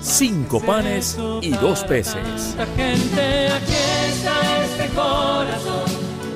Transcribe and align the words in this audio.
cinco 0.00 0.60
panes 0.60 1.18
y 1.42 1.50
dos 1.50 1.84
peces. 1.84 2.56
Gente, 2.76 3.48
aquí 3.48 3.74
está 4.08 4.64
este 4.64 4.88
corazón 4.94 5.90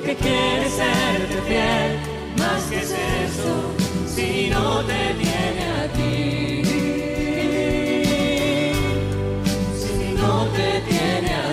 que 0.05 0.15
quiere 0.15 0.69
serte 0.69 1.41
fiel. 1.47 1.99
Más 2.37 2.63
que 2.69 2.79
es 2.79 2.91
eso, 2.91 3.73
si 4.07 4.49
no 4.49 4.83
te 4.83 5.13
tiene 5.19 5.63
a 5.81 5.87
ti. 5.93 6.63
Si 9.79 10.13
no 10.15 10.45
te 10.47 10.81
tiene 10.89 11.33
a 11.33 11.52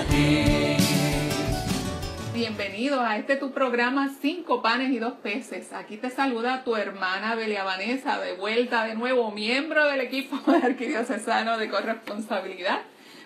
Bienvenidos 2.81 3.11
a 3.11 3.17
este 3.17 3.35
tu 3.35 3.51
programa 3.51 4.09
Cinco 4.23 4.63
panes 4.63 4.89
y 4.89 4.97
dos 4.97 5.13
peces. 5.21 5.71
Aquí 5.71 5.97
te 5.97 6.09
saluda 6.09 6.63
tu 6.63 6.75
hermana 6.75 7.35
Belia 7.35 7.63
Vanessa, 7.63 8.19
de 8.19 8.33
vuelta 8.33 8.85
de 8.85 8.95
nuevo, 8.95 9.29
miembro 9.29 9.85
del 9.85 10.01
equipo 10.01 10.39
de 10.51 10.65
arquidiocesano 10.65 11.59
de 11.59 11.69
corresponsabilidad 11.69 12.79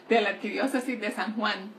de 0.10 0.20
la 0.20 0.32
Arquidiócesis 0.32 1.00
de 1.00 1.10
San 1.10 1.38
Juan. 1.38 1.72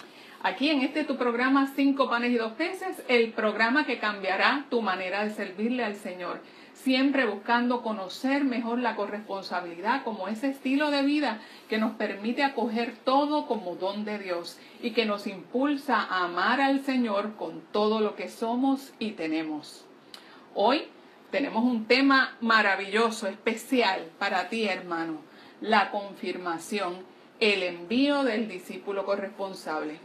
Aquí 0.42 0.70
en 0.70 0.80
este 0.80 1.04
tu 1.04 1.18
programa 1.18 1.70
Cinco 1.76 2.08
panes 2.08 2.32
y 2.32 2.36
dos 2.36 2.52
peces, 2.52 3.02
el 3.08 3.32
programa 3.32 3.84
que 3.84 3.98
cambiará 3.98 4.64
tu 4.70 4.80
manera 4.80 5.24
de 5.24 5.34
servirle 5.34 5.84
al 5.84 5.96
Señor, 5.96 6.40
siempre 6.82 7.26
buscando 7.26 7.82
conocer 7.82 8.44
mejor 8.44 8.78
la 8.78 8.96
corresponsabilidad 8.96 10.04
como 10.04 10.28
ese 10.28 10.48
estilo 10.48 10.90
de 10.90 11.02
vida 11.02 11.40
que 11.68 11.78
nos 11.78 11.92
permite 11.94 12.44
acoger 12.44 12.94
todo 13.04 13.46
como 13.46 13.76
don 13.76 14.04
de 14.04 14.18
Dios 14.18 14.58
y 14.82 14.90
que 14.90 15.06
nos 15.06 15.26
impulsa 15.26 16.00
a 16.00 16.24
amar 16.24 16.60
al 16.60 16.84
Señor 16.84 17.34
con 17.36 17.60
todo 17.72 18.00
lo 18.00 18.14
que 18.14 18.28
somos 18.28 18.92
y 18.98 19.12
tenemos. 19.12 19.84
Hoy 20.54 20.84
tenemos 21.30 21.64
un 21.64 21.86
tema 21.86 22.36
maravilloso, 22.40 23.26
especial 23.26 24.10
para 24.18 24.48
ti, 24.48 24.68
hermano, 24.68 25.20
la 25.60 25.90
confirmación, 25.90 26.98
el 27.40 27.62
envío 27.62 28.22
del 28.22 28.48
discípulo 28.48 29.04
corresponsable. 29.04 29.98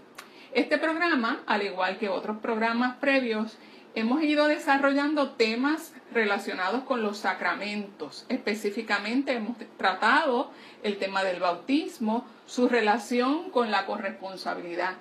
Este 0.54 0.78
programa, 0.78 1.42
al 1.46 1.64
igual 1.64 1.98
que 1.98 2.10
otros 2.10 2.38
programas 2.40 2.98
previos, 2.98 3.58
hemos 3.94 4.24
ido 4.24 4.48
desarrollando 4.48 5.32
temas 5.32 5.94
relacionados 6.14 6.84
con 6.84 7.02
los 7.02 7.18
sacramentos. 7.18 8.26
Específicamente 8.30 9.34
hemos 9.34 9.58
tratado 9.78 10.52
el 10.84 10.98
tema 10.98 11.24
del 11.24 11.40
bautismo, 11.40 12.26
su 12.46 12.68
relación 12.68 13.50
con 13.50 13.72
la 13.72 13.86
corresponsabilidad. 13.86 14.96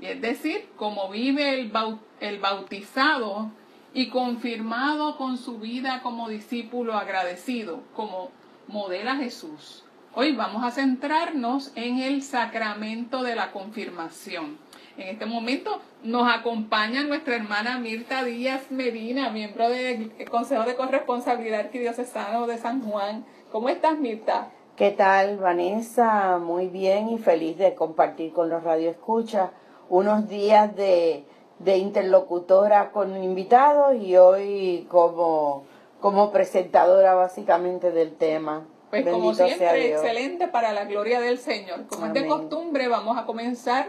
Y 0.00 0.06
es 0.06 0.20
decir, 0.20 0.68
cómo 0.76 1.08
vive 1.08 1.54
el, 1.54 1.72
el 2.20 2.38
bautizado 2.38 3.50
y 3.94 4.08
confirmado 4.08 5.16
con 5.16 5.38
su 5.38 5.58
vida 5.58 6.02
como 6.02 6.28
discípulo 6.28 6.94
agradecido, 6.94 7.82
como 7.94 8.30
modela 8.68 9.16
Jesús. 9.16 9.84
Hoy 10.12 10.34
vamos 10.34 10.64
a 10.64 10.70
centrarnos 10.70 11.72
en 11.74 11.98
el 11.98 12.22
sacramento 12.22 13.22
de 13.22 13.36
la 13.36 13.52
confirmación. 13.52 14.58
En 14.98 15.08
este 15.08 15.26
momento 15.26 15.78
nos 16.02 16.26
acompaña 16.32 17.04
nuestra 17.04 17.36
hermana 17.36 17.78
Mirta 17.78 18.24
Díaz 18.24 18.70
Medina, 18.70 19.28
miembro 19.28 19.68
del 19.68 20.10
Consejo 20.30 20.62
de 20.64 20.74
Corresponsabilidad 20.74 21.60
Arquidiocesano 21.60 22.46
de 22.46 22.56
San 22.56 22.82
Juan. 22.82 23.26
¿Cómo 23.52 23.68
estás, 23.68 23.98
Mirta? 23.98 24.48
¿Qué 24.74 24.90
tal, 24.92 25.36
Vanessa? 25.36 26.38
Muy 26.38 26.68
bien 26.68 27.10
y 27.10 27.18
feliz 27.18 27.58
de 27.58 27.74
compartir 27.74 28.32
con 28.32 28.48
los 28.48 28.62
radioescuchas 28.62 29.50
unos 29.90 30.28
días 30.28 30.74
de, 30.74 31.24
de 31.58 31.76
interlocutora 31.76 32.90
con 32.90 33.22
invitados 33.22 33.96
y 33.96 34.16
hoy 34.16 34.86
como, 34.88 35.64
como 36.00 36.32
presentadora 36.32 37.14
básicamente 37.14 37.90
del 37.90 38.14
tema. 38.14 38.66
Pues 38.88 39.04
como 39.04 39.28
Bendito 39.28 39.34
sea 39.34 39.56
siempre, 39.56 39.92
excelente 39.92 40.48
para 40.48 40.72
la 40.72 40.86
gloria 40.86 41.20
del 41.20 41.36
Señor. 41.36 41.86
Como 41.86 42.06
es 42.06 42.14
de 42.14 42.20
Amén. 42.20 42.30
costumbre, 42.30 42.88
vamos 42.88 43.18
a 43.18 43.26
comenzar 43.26 43.88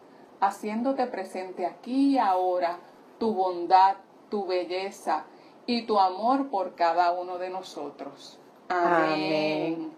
haciéndote 0.41 1.07
presente 1.07 1.65
aquí 1.65 2.15
y 2.15 2.17
ahora 2.17 2.79
tu 3.19 3.33
bondad, 3.33 3.95
tu 4.29 4.45
belleza 4.45 5.25
y 5.65 5.83
tu 5.83 5.99
amor 5.99 6.49
por 6.49 6.75
cada 6.75 7.11
uno 7.11 7.37
de 7.37 7.49
nosotros. 7.49 8.39
Amén. 8.67 9.03
Amén. 9.03 9.91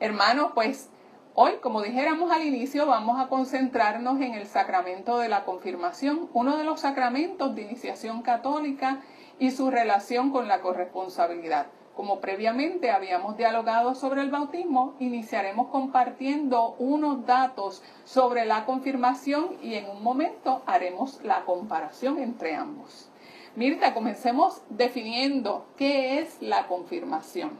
Hermanos, 0.00 0.52
pues 0.54 0.88
hoy, 1.34 1.56
como 1.60 1.82
dijéramos 1.82 2.32
al 2.32 2.44
inicio, 2.44 2.86
vamos 2.86 3.20
a 3.20 3.28
concentrarnos 3.28 4.20
en 4.20 4.34
el 4.34 4.46
sacramento 4.46 5.18
de 5.18 5.28
la 5.28 5.44
confirmación, 5.44 6.28
uno 6.32 6.56
de 6.56 6.64
los 6.64 6.80
sacramentos 6.80 7.54
de 7.54 7.62
iniciación 7.62 8.22
católica 8.22 9.02
y 9.38 9.50
su 9.50 9.70
relación 9.70 10.30
con 10.30 10.48
la 10.48 10.60
corresponsabilidad. 10.60 11.66
Como 11.98 12.20
previamente 12.20 12.92
habíamos 12.92 13.36
dialogado 13.36 13.96
sobre 13.96 14.22
el 14.22 14.30
bautismo, 14.30 14.94
iniciaremos 15.00 15.66
compartiendo 15.66 16.76
unos 16.78 17.26
datos 17.26 17.82
sobre 18.04 18.44
la 18.44 18.66
confirmación 18.66 19.56
y 19.64 19.74
en 19.74 19.90
un 19.90 20.04
momento 20.04 20.62
haremos 20.64 21.20
la 21.24 21.44
comparación 21.44 22.20
entre 22.20 22.54
ambos. 22.54 23.10
Mirta, 23.56 23.94
comencemos 23.94 24.62
definiendo 24.70 25.66
qué 25.76 26.20
es 26.20 26.40
la 26.40 26.68
confirmación. 26.68 27.50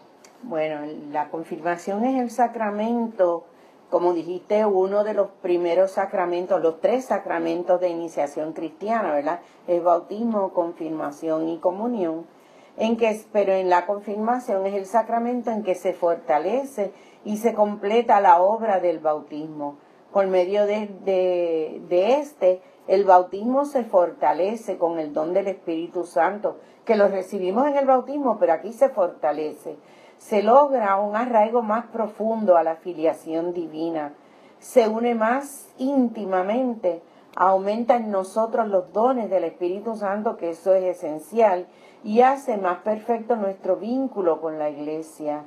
Bueno, 0.44 0.86
la 1.10 1.30
confirmación 1.30 2.04
es 2.04 2.20
el 2.20 2.30
sacramento, 2.30 3.44
como 3.90 4.12
dijiste, 4.12 4.64
uno 4.64 5.02
de 5.02 5.14
los 5.14 5.30
primeros 5.42 5.90
sacramentos, 5.90 6.62
los 6.62 6.80
tres 6.80 7.06
sacramentos 7.06 7.80
de 7.80 7.88
iniciación 7.88 8.52
cristiana, 8.52 9.10
¿verdad? 9.10 9.40
El 9.66 9.80
bautismo, 9.80 10.52
confirmación 10.52 11.48
y 11.48 11.58
comunión. 11.58 12.37
En 12.78 12.96
que, 12.96 13.20
pero 13.32 13.52
en 13.52 13.68
la 13.68 13.86
confirmación 13.86 14.66
es 14.66 14.74
el 14.74 14.86
sacramento 14.86 15.50
en 15.50 15.62
que 15.62 15.74
se 15.74 15.92
fortalece 15.92 16.92
y 17.24 17.36
se 17.36 17.52
completa 17.52 18.20
la 18.20 18.40
obra 18.40 18.80
del 18.80 19.00
bautismo. 19.00 19.76
Por 20.12 20.26
medio 20.28 20.64
de, 20.64 20.86
de, 21.04 21.82
de 21.88 22.14
este, 22.14 22.62
el 22.86 23.04
bautismo 23.04 23.66
se 23.66 23.84
fortalece 23.84 24.78
con 24.78 24.98
el 24.98 25.12
don 25.12 25.34
del 25.34 25.48
Espíritu 25.48 26.04
Santo, 26.04 26.56
que 26.84 26.96
lo 26.96 27.08
recibimos 27.08 27.66
en 27.66 27.76
el 27.76 27.84
bautismo, 27.84 28.38
pero 28.38 28.54
aquí 28.54 28.72
se 28.72 28.88
fortalece 28.88 29.76
se 30.18 30.42
logra 30.42 30.96
un 30.96 31.16
arraigo 31.16 31.62
más 31.62 31.86
profundo 31.86 32.56
a 32.56 32.62
la 32.62 32.76
filiación 32.76 33.54
divina, 33.54 34.14
se 34.58 34.88
une 34.88 35.14
más 35.14 35.68
íntimamente, 35.78 37.02
aumenta 37.36 37.96
en 37.96 38.10
nosotros 38.10 38.66
los 38.68 38.92
dones 38.92 39.30
del 39.30 39.44
Espíritu 39.44 39.94
Santo, 39.94 40.36
que 40.36 40.50
eso 40.50 40.74
es 40.74 40.84
esencial, 40.96 41.68
y 42.04 42.20
hace 42.20 42.56
más 42.56 42.78
perfecto 42.78 43.36
nuestro 43.36 43.76
vínculo 43.76 44.40
con 44.40 44.58
la 44.58 44.70
iglesia. 44.70 45.44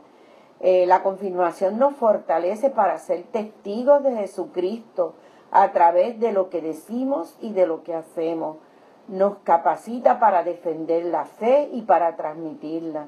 Eh, 0.59 0.86
la 0.86 1.01
confirmación 1.01 1.80
nos 1.80 1.95
fortalece 1.95 2.69
para 2.69 2.98
ser 3.00 3.24
testigos 3.24 4.03
de 4.03 4.15
Jesucristo 4.15 5.15
a 5.51 5.71
través 5.71 6.19
de 6.19 6.31
lo 6.31 6.50
que 6.50 6.62
decimos 6.62 7.36
y 7.42 7.51
de 7.53 7.65
lo 7.65 7.83
que 7.83 7.95
hacemos. 7.95 8.57
Nos 9.07 9.38
capacita 9.39 10.19
para 10.19 10.44
defender 10.44 11.06
la 11.06 11.25
fe 11.25 11.69
y 11.74 11.81
para 11.81 12.15
transmitirla. 12.15 13.07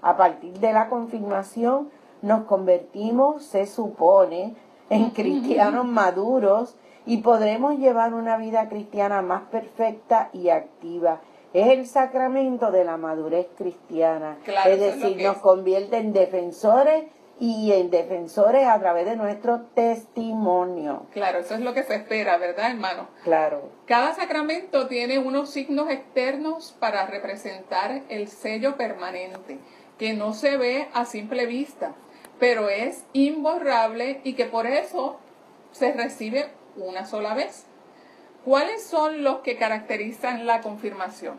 A 0.00 0.16
partir 0.16 0.58
de 0.58 0.72
la 0.72 0.88
confirmación 0.88 1.90
nos 2.22 2.44
convertimos, 2.44 3.42
se 3.42 3.66
supone, 3.66 4.54
en 4.90 5.10
cristianos 5.14 5.86
maduros 5.86 6.76
y 7.04 7.18
podremos 7.18 7.78
llevar 7.78 8.14
una 8.14 8.36
vida 8.36 8.68
cristiana 8.68 9.22
más 9.22 9.42
perfecta 9.42 10.30
y 10.32 10.50
activa. 10.50 11.20
Es 11.52 11.68
el 11.68 11.86
sacramento 11.86 12.70
de 12.70 12.84
la 12.84 12.96
madurez 12.96 13.46
cristiana. 13.56 14.38
Claro, 14.44 14.70
es 14.70 14.80
decir, 14.80 15.22
nos 15.22 15.36
es. 15.36 15.42
convierte 15.42 15.98
en 15.98 16.12
defensores 16.12 17.04
y 17.38 17.72
en 17.72 17.90
defensores 17.90 18.66
a 18.66 18.78
través 18.78 19.04
de 19.04 19.16
nuestro 19.16 19.62
testimonio. 19.74 21.06
Claro, 21.12 21.40
eso 21.40 21.54
es 21.54 21.60
lo 21.60 21.74
que 21.74 21.82
se 21.82 21.96
espera, 21.96 22.38
¿verdad, 22.38 22.70
hermano? 22.70 23.08
Claro. 23.24 23.68
Cada 23.86 24.14
sacramento 24.14 24.86
tiene 24.86 25.18
unos 25.18 25.50
signos 25.50 25.90
externos 25.90 26.76
para 26.78 27.06
representar 27.06 28.02
el 28.08 28.28
sello 28.28 28.76
permanente, 28.76 29.58
que 29.98 30.14
no 30.14 30.34
se 30.34 30.56
ve 30.56 30.88
a 30.94 31.04
simple 31.04 31.46
vista, 31.46 31.94
pero 32.38 32.68
es 32.68 33.04
imborrable 33.12 34.20
y 34.24 34.34
que 34.34 34.46
por 34.46 34.66
eso 34.66 35.18
se 35.72 35.92
recibe 35.92 36.46
una 36.76 37.04
sola 37.06 37.34
vez. 37.34 37.66
¿Cuáles 38.44 38.82
son 38.82 39.22
los 39.22 39.38
que 39.38 39.56
caracterizan 39.56 40.46
la 40.46 40.62
confirmación? 40.62 41.36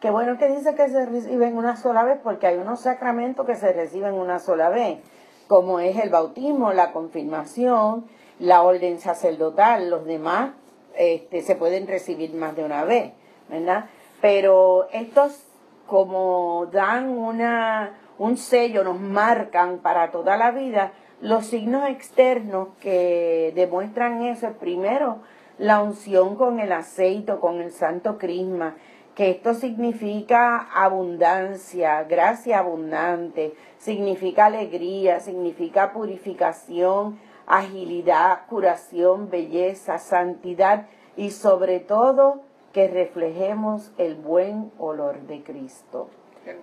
Qué 0.00 0.10
bueno 0.10 0.38
que 0.38 0.48
dice 0.48 0.74
que 0.74 0.88
se 0.88 1.06
reciben 1.06 1.56
una 1.56 1.76
sola 1.76 2.02
vez 2.02 2.18
porque 2.20 2.48
hay 2.48 2.56
unos 2.56 2.80
sacramentos 2.80 3.46
que 3.46 3.54
se 3.54 3.72
reciben 3.72 4.14
una 4.14 4.40
sola 4.40 4.68
vez, 4.68 4.98
como 5.46 5.78
es 5.78 5.96
el 5.98 6.10
bautismo, 6.10 6.72
la 6.72 6.90
confirmación, 6.90 8.06
la 8.40 8.62
orden 8.62 8.98
sacerdotal, 8.98 9.88
los 9.88 10.04
demás 10.04 10.50
este, 10.96 11.42
se 11.42 11.54
pueden 11.54 11.86
recibir 11.86 12.34
más 12.34 12.56
de 12.56 12.64
una 12.64 12.82
vez, 12.82 13.12
¿verdad? 13.48 13.84
Pero 14.20 14.88
estos 14.92 15.44
como 15.86 16.66
dan 16.72 17.08
una, 17.08 18.00
un 18.18 18.36
sello, 18.36 18.82
nos 18.82 18.98
marcan 18.98 19.78
para 19.78 20.10
toda 20.10 20.36
la 20.36 20.50
vida, 20.50 20.90
los 21.20 21.46
signos 21.46 21.88
externos 21.88 22.70
que 22.80 23.52
demuestran 23.54 24.22
eso 24.22 24.48
es 24.48 24.54
primero 24.54 25.20
la 25.62 25.80
unción 25.80 26.34
con 26.34 26.58
el 26.58 26.72
aceite, 26.72 27.36
con 27.36 27.60
el 27.60 27.70
santo 27.70 28.18
crisma, 28.18 28.74
que 29.14 29.30
esto 29.30 29.54
significa 29.54 30.58
abundancia, 30.74 32.02
gracia 32.02 32.58
abundante, 32.58 33.54
significa 33.78 34.46
alegría, 34.46 35.20
significa 35.20 35.92
purificación, 35.92 37.20
agilidad, 37.46 38.40
curación, 38.48 39.30
belleza, 39.30 39.98
santidad 39.98 40.88
y 41.16 41.30
sobre 41.30 41.78
todo 41.78 42.40
que 42.72 42.88
reflejemos 42.88 43.92
el 43.98 44.16
buen 44.16 44.72
olor 44.80 45.20
de 45.28 45.44
Cristo. 45.44 46.08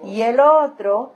Y 0.03 0.23
el 0.23 0.41
otro 0.41 1.13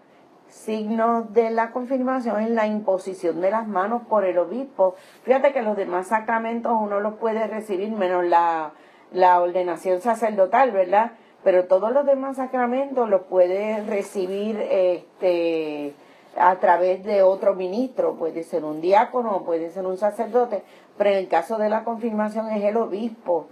signo 0.54 1.24
de 1.24 1.50
la 1.50 1.72
confirmación 1.72 2.42
es 2.42 2.50
la 2.50 2.68
imposición 2.68 3.42
de 3.42 3.52
las 3.52 3.68
manos 3.68 4.04
por 4.08 4.24
el 4.24 4.38
obispo. 4.38 4.96
Fíjate 5.24 5.52
que 5.52 5.62
los 5.62 5.76
demás 5.76 6.08
sacramentos 6.08 6.74
uno 6.80 7.00
los 7.00 7.16
puede 7.16 7.48
recibir 7.48 7.92
menos 7.92 8.24
la, 8.26 8.72
la 9.12 9.42
ordenación 9.42 10.00
sacerdotal, 10.00 10.72
¿verdad? 10.72 11.12
Pero 11.44 11.66
todos 11.66 11.92
los 11.92 12.06
demás 12.06 12.38
sacramentos 12.38 13.10
los 13.10 13.24
puede 13.24 13.84
recibir 13.84 14.58
este, 14.60 15.94
a 16.38 16.56
través 16.58 17.04
de 17.04 17.22
otro 17.22 17.56
ministro, 17.56 18.16
puede 18.16 18.44
ser 18.44 18.64
un 18.64 18.80
diácono, 18.80 19.44
puede 19.44 19.72
ser 19.72 19.86
un 19.86 19.98
sacerdote, 19.98 20.64
pero 20.98 21.10
en 21.10 21.18
el 21.18 21.28
caso 21.28 21.58
de 21.58 21.70
la 21.70 21.84
confirmación 21.84 22.52
es 22.52 22.64
el 22.64 22.78
obispo 22.78 23.48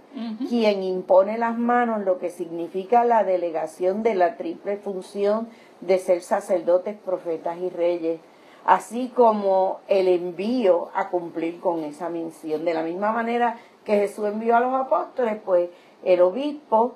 quien 0.48 0.82
impone 0.82 1.38
las 1.38 1.58
manos, 1.58 2.04
lo 2.04 2.18
que 2.18 2.30
significa 2.30 3.04
la 3.04 3.24
delegación 3.24 4.02
de 4.02 4.14
la 4.14 4.36
triple 4.36 4.76
función 4.76 5.48
de 5.80 5.98
ser 5.98 6.22
sacerdotes, 6.22 6.96
profetas 6.96 7.58
y 7.58 7.68
reyes, 7.68 8.20
así 8.64 9.12
como 9.14 9.80
el 9.88 10.06
envío 10.06 10.90
a 10.94 11.08
cumplir 11.08 11.60
con 11.60 11.82
esa 11.82 12.08
misión. 12.08 12.64
De 12.64 12.74
la 12.74 12.82
misma 12.82 13.12
manera 13.12 13.58
que 13.84 13.96
Jesús 13.96 14.26
envió 14.26 14.56
a 14.56 14.60
los 14.60 14.74
apóstoles, 14.74 15.38
pues 15.44 15.70
el 16.04 16.20
obispo 16.20 16.94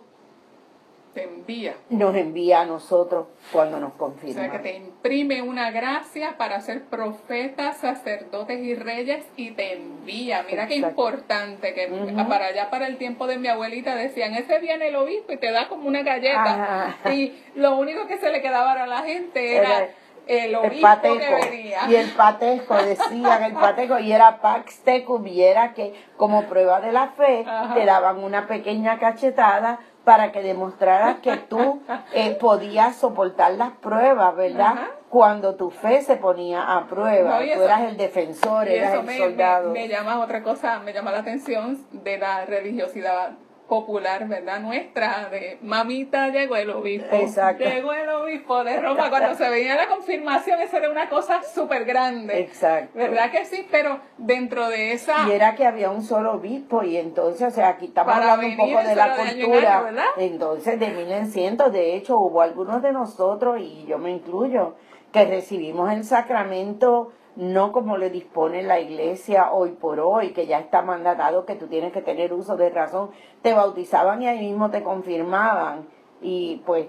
te 1.17 1.25
envía. 1.25 1.75
Nos 1.89 2.15
envía 2.15 2.61
a 2.61 2.67
nosotros 2.67 3.29
cuando 3.51 3.81
nos 3.81 3.95
confirma. 3.95 4.43
O 4.43 4.45
sea, 4.45 4.53
que 4.53 4.59
te 4.59 4.77
imprime 4.77 5.41
una 5.41 5.71
gracia 5.71 6.37
para 6.37 6.61
ser 6.61 6.85
profetas, 6.85 7.79
sacerdotes 7.79 8.61
y 8.61 8.75
reyes 8.75 9.25
y 9.35 9.53
te 9.53 9.73
envía. 9.73 10.45
Mira 10.47 10.67
qué 10.67 10.77
importante 10.77 11.73
que 11.73 11.89
para 12.29 12.49
allá, 12.49 12.69
para 12.69 12.87
el 12.87 12.99
tiempo 12.99 13.27
de 13.27 13.39
mi 13.39 13.49
abuelita, 13.49 13.95
decían, 13.95 14.35
ese 14.35 14.59
viene 14.59 14.89
el 14.89 14.97
obispo 14.97 15.33
y 15.33 15.39
te 15.39 15.51
da 15.53 15.69
como 15.71 15.89
una 15.89 16.03
galleta. 16.03 16.99
Y 17.11 17.33
lo 17.55 17.79
único 17.79 18.07
que 18.07 18.19
se 18.19 18.31
le 18.31 18.43
quedaba 18.43 18.73
a 18.73 18.87
la 18.87 18.99
gente 18.99 19.57
era... 19.57 19.89
el 20.27 20.55
obispo 20.55 21.03
que 21.03 21.49
venía. 21.49 21.89
Y 21.89 21.95
el 21.95 22.11
patejo, 22.11 22.75
decían 22.75 23.43
el 23.43 23.55
patejo, 23.55 23.99
y 24.01 24.13
era 24.13 24.43
pax 24.43 24.81
tecum, 24.81 25.27
y 25.27 25.41
era 25.41 25.73
que 25.73 25.95
como 26.19 26.43
prueba 26.43 26.81
de 26.81 26.93
la 26.93 27.09
fe 27.11 27.47
te 27.75 27.87
daban 27.87 28.23
una 28.23 28.47
pequeña 28.47 28.99
cachetada 28.99 29.79
para 30.07 30.31
que 30.31 30.41
demostraras 30.41 31.17
que 31.17 31.37
tú 31.37 31.83
eh, 32.15 32.37
podías 32.41 32.95
soportar 32.95 33.55
las 33.55 33.73
pruebas, 33.73 34.37
¿verdad? 34.37 34.77
Cuando 35.09 35.57
tu 35.57 35.71
fe 35.71 36.01
se 36.01 36.15
ponía 36.15 36.77
a 36.77 36.87
prueba, 36.87 37.41
tú 37.41 37.63
eras 37.63 37.81
el 37.83 37.97
defensor, 37.97 38.69
eras 38.69 38.95
el 38.95 39.19
soldado. 39.19 39.73
Me, 39.73 39.81
me, 39.81 39.89
llama 39.89 40.21
otra 40.21 40.45
cosa, 40.45 40.79
me 40.79 40.93
llama 40.93 41.11
la 41.11 41.19
atención 41.19 41.85
de 41.91 42.19
la 42.19 42.45
religiosidad 42.45 43.33
popular, 43.69 44.29
¿verdad? 44.29 44.61
Nuestra, 44.61 45.29
de 45.31 45.59
mamita 45.63 46.29
llegó 46.29 46.57
el 46.57 46.71
obispo. 46.71 47.15
Exacto. 47.15 47.65
Llegó 47.65 47.93
el 47.93 48.09
obispo 48.09 48.63
de 48.65 48.81
Roma. 48.81 49.11
Cuando 49.11 49.35
se 49.35 49.49
veía 49.49 49.75
la 49.77 49.89
confirmación, 49.89 50.61
eso 50.61 50.77
era 50.77 50.91
una 50.91 51.09
cosa 51.09 51.43
súper 51.43 51.85
grande. 51.85 52.41
Exacto. 52.41 52.99
¿Verdad 52.99 53.31
que 53.31 53.45
sí? 53.45 53.67
Pero 53.71 54.01
dentro 54.19 54.69
de 54.69 54.93
esa... 54.93 55.29
Y 55.29 55.33
era 55.33 55.55
que 55.55 55.67
había 55.67 55.91
un 55.91 56.03
solo 56.03 56.35
obispo 56.35 56.83
y 56.83 56.97
entonces, 56.97 57.49
o 57.49 57.51
sea, 57.51 57.69
aquí 57.71 57.87
estamos 57.87 58.15
hablando 58.15 58.47
un 58.47 58.57
poco 58.57 58.83
de 58.83 58.95
la 58.95 59.17
cultura. 59.17 59.93
entonces, 60.17 60.79
de 60.79 60.89
1100, 60.89 61.57
de 61.73 61.97
hecho, 61.97 62.19
hubo 62.19 62.43
algunos 62.43 62.83
de 62.83 62.93
nosotros, 62.93 63.61
y 63.61 63.85
yo 63.87 63.99
me 63.99 64.11
incluyo, 64.11 64.75
que 65.13 65.25
recibimos 65.25 65.93
el 65.93 66.05
sacramento 66.05 67.13
no 67.37 67.71
como 67.71 67.99
le 67.99 68.11
dispone 68.11 68.63
la 68.63 68.81
iglesia 68.81 69.53
hoy 69.53 69.73
por 69.73 70.01
hoy, 70.01 70.31
que 70.33 70.47
ya 70.47 70.59
está 70.59 70.83
mandatado 70.83 71.45
que 71.45 71.55
tú 71.55 71.67
tienes 71.67 71.93
que 71.93 72.01
tener 72.01 72.33
uso 72.33 72.57
de 72.57 72.71
razón, 72.71 73.11
te 73.43 73.53
bautizaban 73.53 74.23
y 74.23 74.27
ahí 74.27 74.41
mismo 74.41 74.71
te 74.71 74.83
confirmaban. 74.83 75.87
Y 76.23 76.63
pues 76.65 76.87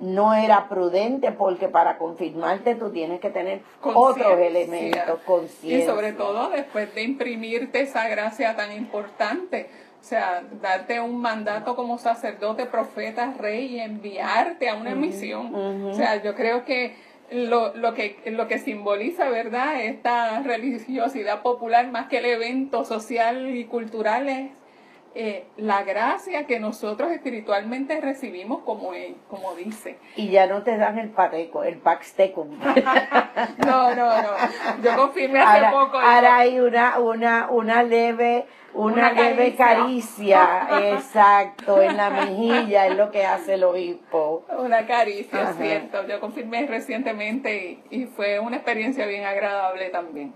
no 0.00 0.34
era 0.34 0.68
prudente 0.68 1.32
porque 1.32 1.68
para 1.68 1.98
confirmarte 1.98 2.74
tú 2.74 2.90
tienes 2.90 3.20
que 3.20 3.30
tener 3.30 3.62
otros 3.82 4.38
elementos, 4.38 5.20
Y 5.62 5.82
sobre 5.82 6.12
todo 6.12 6.50
después 6.50 6.94
de 6.94 7.02
imprimirte 7.02 7.80
esa 7.80 8.08
gracia 8.08 8.56
tan 8.56 8.72
importante. 8.72 9.70
O 10.00 10.08
sea, 10.08 10.44
darte 10.60 11.00
un 11.00 11.20
mandato 11.20 11.74
como 11.74 11.98
sacerdote, 11.98 12.66
profeta, 12.66 13.34
rey 13.38 13.76
y 13.76 13.80
enviarte 13.80 14.68
a 14.68 14.76
una 14.76 14.94
misión. 14.94 15.54
O 15.86 15.94
sea, 15.94 16.22
yo 16.22 16.34
creo 16.34 16.64
que 16.64 16.94
lo, 17.30 17.74
lo, 17.74 17.94
que, 17.94 18.20
lo 18.26 18.48
que 18.48 18.58
simboliza, 18.58 19.28
¿verdad? 19.28 19.82
Esta 19.82 20.40
religiosidad 20.40 21.42
popular 21.42 21.90
más 21.90 22.08
que 22.08 22.18
el 22.18 22.26
evento 22.26 22.84
social 22.84 23.54
y 23.56 23.64
cultural 23.64 24.28
es 24.28 24.50
eh, 25.18 25.46
la 25.56 25.82
gracia 25.82 26.46
que 26.46 26.60
nosotros 26.60 27.10
espiritualmente 27.10 27.98
recibimos 28.02 28.62
como, 28.64 28.90
como 29.30 29.54
dice. 29.54 29.96
Y 30.14 30.28
ya 30.28 30.46
no 30.46 30.62
te 30.62 30.76
dan 30.76 30.98
el 30.98 31.08
pateco, 31.08 31.64
el 31.64 31.78
paxtecum. 31.78 32.58
no, 33.66 33.94
no, 33.94 34.22
no. 34.22 34.28
Yo 34.84 34.94
confirmé 34.94 35.40
hace 35.40 35.66
poco. 35.72 35.96
Ahora 35.96 36.36
hay 36.36 36.60
una, 36.60 36.98
una, 36.98 37.48
una 37.50 37.82
leve 37.82 38.44
una, 38.76 39.12
leve 39.12 39.54
caricia, 39.54 40.68
exacto, 40.92 41.80
en 41.80 41.96
la 41.96 42.10
mejilla 42.10 42.86
es 42.86 42.96
lo 42.96 43.10
que 43.10 43.24
hace 43.24 43.54
el 43.54 43.64
obispo. 43.64 44.44
Una 44.58 44.86
caricia, 44.86 45.54
cierto. 45.54 46.06
Yo 46.06 46.20
confirmé 46.20 46.66
recientemente 46.66 47.80
y, 47.90 48.06
fue 48.06 48.38
una 48.38 48.56
experiencia 48.56 49.06
bien 49.06 49.24
agradable 49.24 49.88
también. 49.90 50.34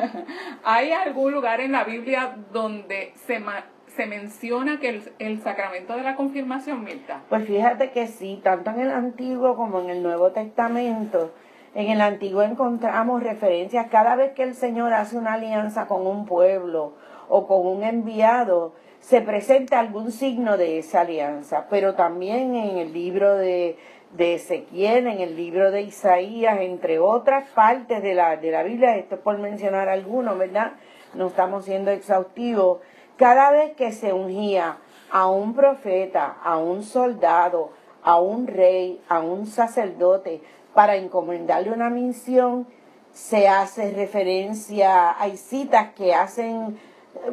¿Hay 0.64 0.92
algún 0.92 1.32
lugar 1.32 1.60
en 1.60 1.72
la 1.72 1.84
Biblia 1.84 2.36
donde 2.52 3.12
se, 3.26 3.42
se 3.88 4.06
menciona 4.06 4.78
que 4.80 4.88
el, 4.88 5.12
el, 5.18 5.42
sacramento 5.42 5.96
de 5.96 6.02
la 6.02 6.16
confirmación, 6.16 6.84
Mirta? 6.84 7.22
Pues 7.28 7.46
fíjate 7.46 7.90
que 7.90 8.06
sí, 8.06 8.40
tanto 8.42 8.70
en 8.70 8.80
el 8.80 8.90
Antiguo 8.90 9.56
como 9.56 9.80
en 9.80 9.90
el 9.90 10.02
Nuevo 10.02 10.30
Testamento. 10.30 11.32
En 11.74 11.90
el 11.90 12.00
Antiguo 12.00 12.42
encontramos 12.42 13.22
referencias 13.22 13.88
cada 13.90 14.14
vez 14.14 14.32
que 14.32 14.44
el 14.44 14.54
Señor 14.54 14.92
hace 14.92 15.16
una 15.18 15.34
alianza 15.34 15.88
con 15.88 16.06
un 16.06 16.24
pueblo 16.24 16.94
o 17.28 17.46
con 17.46 17.66
un 17.66 17.82
enviado, 17.82 18.72
se 19.00 19.20
presenta 19.20 19.80
algún 19.80 20.12
signo 20.12 20.56
de 20.56 20.78
esa 20.78 21.02
alianza, 21.02 21.66
pero 21.68 21.94
también 21.94 22.54
en 22.54 22.78
el 22.78 22.92
libro 22.92 23.34
de, 23.34 23.76
de 24.14 24.34
Ezequiel, 24.34 25.06
en 25.06 25.20
el 25.20 25.36
libro 25.36 25.70
de 25.70 25.82
Isaías, 25.82 26.58
entre 26.60 26.98
otras 26.98 27.48
partes 27.50 28.02
de 28.02 28.14
la, 28.14 28.36
de 28.36 28.50
la 28.50 28.62
Biblia, 28.62 28.96
esto 28.96 29.16
es 29.16 29.20
por 29.20 29.38
mencionar 29.38 29.88
algunos, 29.88 30.38
¿verdad? 30.38 30.72
No 31.14 31.26
estamos 31.26 31.64
siendo 31.66 31.90
exhaustivos. 31.90 32.78
Cada 33.16 33.50
vez 33.50 33.74
que 33.74 33.92
se 33.92 34.12
ungía 34.12 34.78
a 35.10 35.28
un 35.28 35.54
profeta, 35.54 36.36
a 36.42 36.56
un 36.56 36.82
soldado, 36.82 37.70
a 38.02 38.18
un 38.20 38.46
rey, 38.46 39.00
a 39.08 39.20
un 39.20 39.46
sacerdote, 39.46 40.42
para 40.72 40.96
encomendarle 40.96 41.72
una 41.72 41.90
misión, 41.90 42.66
se 43.12 43.48
hace 43.48 43.92
referencia, 43.92 45.20
hay 45.20 45.36
citas 45.36 45.92
que 45.94 46.14
hacen 46.14 46.78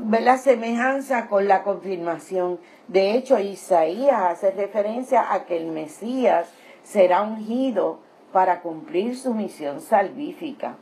la 0.10 0.38
semejanza 0.38 1.28
con 1.28 1.48
la 1.48 1.64
confirmación. 1.64 2.60
De 2.88 3.14
hecho, 3.14 3.40
Isaías 3.40 4.22
hace 4.22 4.52
referencia 4.52 5.34
a 5.34 5.46
que 5.46 5.58
el 5.58 5.68
Mesías 5.68 6.52
será 6.84 7.22
ungido 7.22 8.00
para 8.32 8.62
cumplir 8.62 9.18
su 9.18 9.34
misión 9.34 9.82
salvífica. 9.82 10.76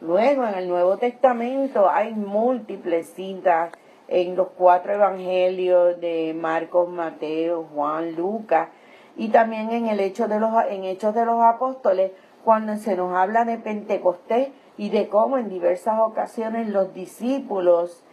Luego 0.00 0.46
en 0.46 0.54
el 0.54 0.68
Nuevo 0.68 0.98
Testamento 0.98 1.90
hay 1.90 2.14
múltiples 2.14 3.08
citas 3.08 3.72
en 4.08 4.36
los 4.36 4.48
cuatro 4.56 4.92
evangelios 4.92 6.00
de 6.00 6.34
Marcos, 6.38 6.88
Mateo, 6.88 7.66
Juan, 7.74 8.14
Lucas 8.14 8.68
y 9.16 9.28
también 9.28 9.72
en 9.72 9.86
el 9.86 9.98
hecho 9.98 10.28
de 10.28 10.38
los 10.38 10.52
en 10.68 10.84
Hechos 10.84 11.14
de 11.14 11.24
los 11.24 11.42
Apóstoles 11.42 12.12
cuando 12.44 12.76
se 12.76 12.94
nos 12.96 13.16
habla 13.16 13.44
de 13.44 13.58
Pentecostés 13.58 14.50
y 14.78 14.90
de 14.90 15.08
cómo 15.08 15.38
en 15.38 15.48
diversas 15.48 15.98
ocasiones 16.00 16.68
los 16.68 16.94
discípulos 16.94 18.04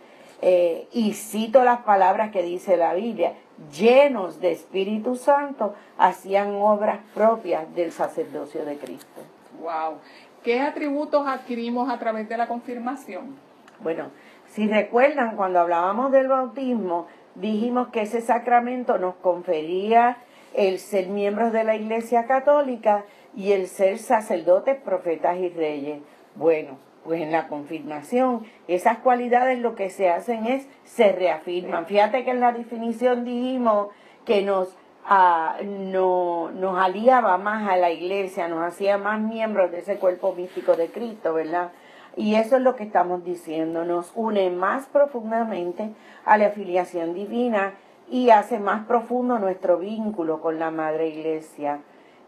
eh, 0.46 0.90
y 0.92 1.14
cito 1.14 1.64
las 1.64 1.84
palabras 1.84 2.32
que 2.32 2.44
dice 2.44 2.76
la 2.76 2.94
Biblia, 2.94 3.32
llenos 3.72 4.42
de 4.42 4.52
Espíritu 4.52 5.16
Santo, 5.16 5.74
hacían 5.98 6.56
obras 6.56 7.00
propias 7.14 7.74
del 7.76 7.94
sacerdocio 7.94 8.66
de 8.66 8.76
Cristo. 8.76 9.22
Wow. 9.62 10.00
¿Qué 10.44 10.60
atributos 10.60 11.26
adquirimos 11.26 11.90
a 11.90 11.98
través 11.98 12.28
de 12.28 12.36
la 12.36 12.48
confirmación? 12.50 13.38
Bueno, 13.80 14.10
si 14.48 14.68
recuerdan, 14.68 15.38
cuando 15.38 15.62
hablábamos 15.62 16.12
del 16.12 16.28
bautismo, 16.28 17.08
dijimos 17.36 17.88
que 17.88 18.02
ese 18.02 18.20
sacramento 18.20 18.98
nos 18.98 19.16
confería 19.16 20.18
el 20.54 20.80
ser 20.80 21.08
miembros 21.08 21.54
de 21.54 21.64
la 21.64 21.78
Iglesia 21.78 22.26
Católica 22.26 23.06
y 23.34 23.54
el 23.54 23.68
ser 23.68 23.98
sacerdotes, 23.98 24.76
profetas 24.76 25.38
y 25.38 25.48
reyes. 25.48 26.02
Bueno, 26.36 26.78
pues 27.04 27.22
en 27.22 27.32
la 27.32 27.48
confirmación, 27.48 28.46
esas 28.68 29.00
cualidades 29.00 29.60
lo 29.60 29.76
que 29.76 29.90
se 29.90 30.10
hacen 30.10 30.46
es, 30.46 30.68
se 30.86 31.12
reafirman. 31.12 31.86
Fíjate 31.86 32.24
que 32.24 32.32
en 32.32 32.40
la 32.40 32.54
definición 32.54 33.26
dijimos 33.26 33.90
que 34.26 34.42
nos, 34.42 34.76
ah, 35.06 35.58
no, 35.64 36.52
nos 36.52 36.80
aliaba 36.80 37.38
más 37.38 37.70
a 37.70 37.76
la 37.76 37.92
iglesia, 37.92 38.48
nos 38.48 38.64
hacía 38.64 38.98
más 38.98 39.20
miembros 39.20 39.72
de 39.72 39.80
ese 39.80 39.98
cuerpo 39.98 40.34
místico 40.34 40.76
de 40.76 40.88
Cristo, 40.88 41.34
¿verdad? 41.34 41.72
Y 42.16 42.36
eso 42.36 42.58
es 42.58 42.62
lo 42.62 42.76
que 42.76 42.84
estamos 42.84 43.26
diciendo, 43.26 43.86
nos 43.86 44.12
une 44.16 44.50
más 44.50 44.86
profundamente 44.86 45.90
a 46.26 46.38
la 46.38 46.48
afiliación 46.48 47.14
divina 47.14 47.74
y 48.10 48.30
hace 48.30 48.60
más 48.60 48.86
profundo 48.86 49.40
nuestro 49.40 49.80
vínculo 49.80 50.40
con 50.40 50.60
la 50.60 50.70
Madre 50.70 51.08
Iglesia. 51.08 51.80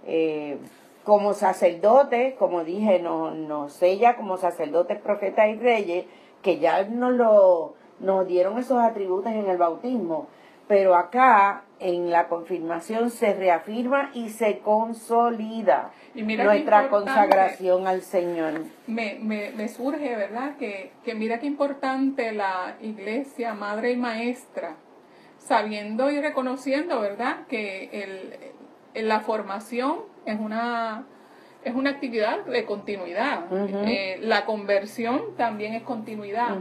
Eh, 0.08 0.58
como 1.06 1.34
sacerdotes, 1.36 2.34
como 2.34 2.64
dije, 2.64 3.00
nos, 3.00 3.36
nos 3.36 3.72
sella 3.74 4.16
como 4.18 4.38
sacerdotes, 4.38 5.00
profetas 5.00 5.48
y 5.50 5.56
reyes, 5.56 6.06
que 6.42 6.58
ya 6.60 6.84
nos, 6.84 7.14
lo, 7.14 7.76
nos 8.00 8.28
dieron 8.28 8.58
esos 8.58 8.80
atributos 8.80 9.32
en 9.32 9.48
el 9.48 9.58
bautismo. 9.58 10.28
Pero 10.68 10.96
acá, 10.96 11.64
en 11.80 12.10
la 12.10 12.28
confirmación, 12.28 13.12
se 13.12 13.36
reafirma 13.36 14.10
y 14.16 14.30
se 14.30 14.60
consolida 14.60 15.92
nuestra 16.16 16.90
consagración 16.90 17.86
al 17.86 18.02
Señor. 18.02 18.64
Me, 18.88 19.20
me, 19.22 19.52
me, 19.52 19.68
surge, 19.68 20.16
¿verdad? 20.16 20.58
Que, 20.58 20.92
que 21.04 21.14
mira 21.14 21.40
qué 21.40 21.46
importante 21.46 22.32
la 22.32 22.78
iglesia, 22.82 23.54
madre 23.54 23.92
y 23.92 23.98
maestra, 23.98 24.76
sabiendo 25.38 26.10
y 26.10 26.20
reconociendo, 26.20 27.00
¿verdad? 27.00 27.46
Que 27.48 28.54
el, 28.96 29.08
la 29.08 29.20
formación 29.20 30.15
es 30.26 30.40
una, 30.40 31.06
es 31.64 31.76
una 31.76 31.92
actividad 31.92 32.46
de 32.46 32.66
continuidad. 32.66 33.46
Eh, 33.88 34.18
la 34.22 34.46
conversión 34.46 35.36
también 35.38 35.74
es 35.74 35.84
continuidad. 35.84 36.58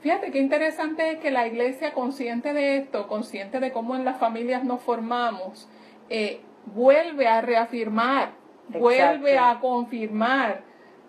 Fíjate 0.00 0.30
qué 0.30 0.38
interesante 0.38 1.12
es 1.12 1.18
que 1.18 1.30
la 1.30 1.46
iglesia, 1.46 1.92
consciente 1.92 2.52
de 2.52 2.78
esto, 2.78 3.08
consciente 3.08 3.60
de 3.60 3.72
cómo 3.72 3.96
en 3.96 4.04
las 4.04 4.18
familias 4.18 4.64
nos 4.64 4.80
formamos, 4.82 5.68
eh, 6.08 6.40
vuelve 6.66 7.28
a 7.28 7.40
reafirmar, 7.40 8.32
vuelve 8.68 9.38
a 9.38 9.58
confirmar 9.60 10.62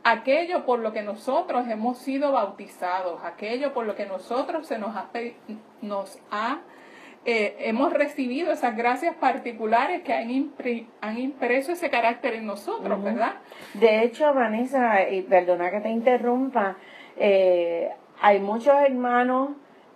aquello 0.04 0.66
por 0.66 0.80
lo 0.80 0.94
que 0.94 1.02
nosotros 1.02 1.68
hemos 1.68 1.98
sido 2.00 2.32
bautizados, 2.32 3.24
aquello 3.24 3.74
por 3.74 3.86
lo 3.86 3.96
que 3.96 4.06
nosotros 4.06 4.68
se 4.68 4.78
nos 4.80 4.96
ha, 4.96 5.10
nos 5.82 6.20
ha 6.32 6.60
eh, 7.26 7.56
hemos 7.60 7.92
recibido 7.94 8.52
esas 8.52 8.78
gracias 8.78 9.16
particulares 9.16 10.02
que 10.04 10.14
han, 10.14 10.52
han 11.02 11.18
impreso 11.18 11.74
ese 11.74 11.90
carácter 11.90 12.34
en 12.34 12.46
nosotros, 12.46 13.04
¿verdad? 13.04 13.34
De 13.74 14.04
hecho, 14.04 14.34
Vanessa, 14.34 15.10
y 15.10 15.22
perdona 15.24 15.70
que 15.70 15.82
te 15.82 15.90
interrumpa, 15.90 16.78
eh, 17.18 17.90
hay 18.22 18.40
muchos 18.40 18.74
hermanos 18.76 19.50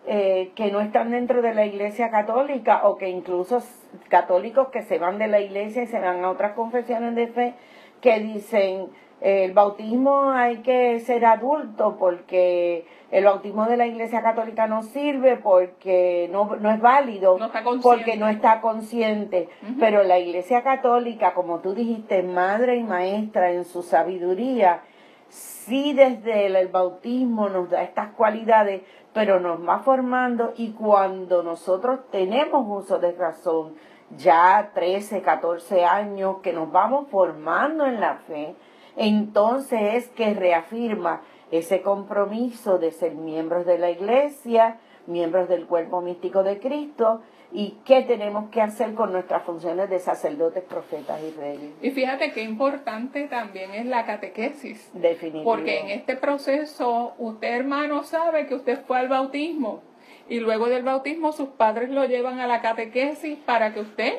eh, 0.06 0.52
que 0.56 0.70
no 0.70 0.82
están 0.82 1.12
dentro 1.12 1.42
de 1.42 1.54
la 1.54 1.66
iglesia 1.66 2.10
católica 2.10 2.82
o 2.84 2.98
que 2.98 3.10
incluso 3.10 3.64
católicos 4.10 4.68
que 4.68 4.82
se 4.82 5.00
van 5.00 5.18
de 5.18 5.28
la 5.28 5.40
iglesia 5.40 5.84
y 5.84 5.88
se 5.88 6.00
van 6.00 6.26
a 6.26 6.30
otras 6.30 6.52
confesiones 6.54 7.16
de 7.16 7.28
fe 7.28 7.54
que 8.02 8.20
dicen 8.20 8.90
el 9.24 9.54
bautismo 9.54 10.32
hay 10.32 10.58
que 10.58 11.00
ser 11.00 11.26
adulto 11.26 11.96
porque 11.98 12.86
el 13.10 13.24
bautismo 13.24 13.68
de 13.68 13.78
la 13.78 13.88
Iglesia 13.88 14.22
Católica 14.22 14.68
no 14.68 14.84
sirve 14.84 15.38
porque 15.38 16.28
no, 16.30 16.58
no 16.58 16.70
es 16.70 16.82
válido, 16.82 17.40
porque 17.82 18.18
no 18.18 18.28
está 18.28 18.60
consciente. 18.60 19.48
Pero 19.80 20.04
la 20.04 20.20
Iglesia 20.20 20.62
Católica, 20.62 21.34
como 21.34 21.60
tú 21.60 21.74
dijiste, 21.74 22.22
madre 22.22 22.76
y 22.76 22.84
maestra 22.84 23.52
en 23.52 23.64
su 23.64 23.82
sabiduría, 23.82 24.82
sí 25.30 25.94
desde 25.94 26.48
el, 26.48 26.58
el 26.58 26.68
bautismo 26.68 27.48
nos 27.48 27.70
da 27.70 27.82
estas 27.82 28.10
cualidades, 28.16 28.82
pero 29.14 29.40
nos 29.40 29.66
va 29.66 29.80
formando 29.80 30.52
y 30.58 30.72
cuando 30.72 31.44
nosotros 31.44 32.02
tenemos 32.12 32.66
uso 32.68 33.00
de 33.00 33.14
razón, 33.14 33.76
ya 34.18 34.72
13, 34.74 35.22
14 35.22 35.86
años 35.86 36.40
que 36.44 36.52
nos 36.52 36.70
vamos 36.74 37.08
formando 37.10 37.86
en 37.86 38.02
la 38.02 38.16
fe, 38.16 38.56
entonces 38.96 39.96
es 39.96 40.08
que 40.10 40.34
reafirma 40.34 41.22
ese 41.52 41.82
compromiso 41.82 42.80
de 42.80 42.92
ser 42.92 43.14
miembros 43.14 43.66
de 43.66 43.78
la 43.78 43.92
iglesia, 43.92 44.80
miembros 45.08 45.50
del 45.50 45.66
cuerpo 45.66 46.02
místico 46.02 46.44
de 46.44 46.60
Cristo 46.60 47.22
y 47.52 47.78
qué 47.86 48.02
tenemos 48.02 48.50
que 48.50 48.62
hacer 48.62 48.96
con 48.96 49.12
nuestras 49.12 49.44
funciones 49.44 49.90
de 49.90 50.00
sacerdotes, 50.00 50.64
profetas 50.64 51.22
y 51.22 51.32
reyes. 51.40 51.72
Y 51.82 51.92
fíjate 51.92 52.32
qué 52.32 52.42
importante 52.42 53.28
también 53.28 53.72
es 53.76 53.86
la 53.86 54.06
catequesis. 54.06 54.90
Definitivamente. 54.94 55.44
Porque 55.44 55.80
en 55.80 55.90
este 55.90 56.16
proceso 56.16 57.14
usted 57.20 57.50
hermano 57.50 58.04
sabe 58.04 58.48
que 58.48 58.56
usted 58.56 58.80
fue 58.86 58.98
al 58.98 59.08
bautismo 59.08 59.82
y 60.28 60.40
luego 60.40 60.68
del 60.68 60.84
bautismo 60.84 61.32
sus 61.32 61.50
padres 61.50 61.90
lo 61.90 62.06
llevan 62.06 62.40
a 62.40 62.48
la 62.48 62.62
catequesis 62.62 63.38
para 63.46 63.74
que 63.74 63.82
usted 63.82 64.14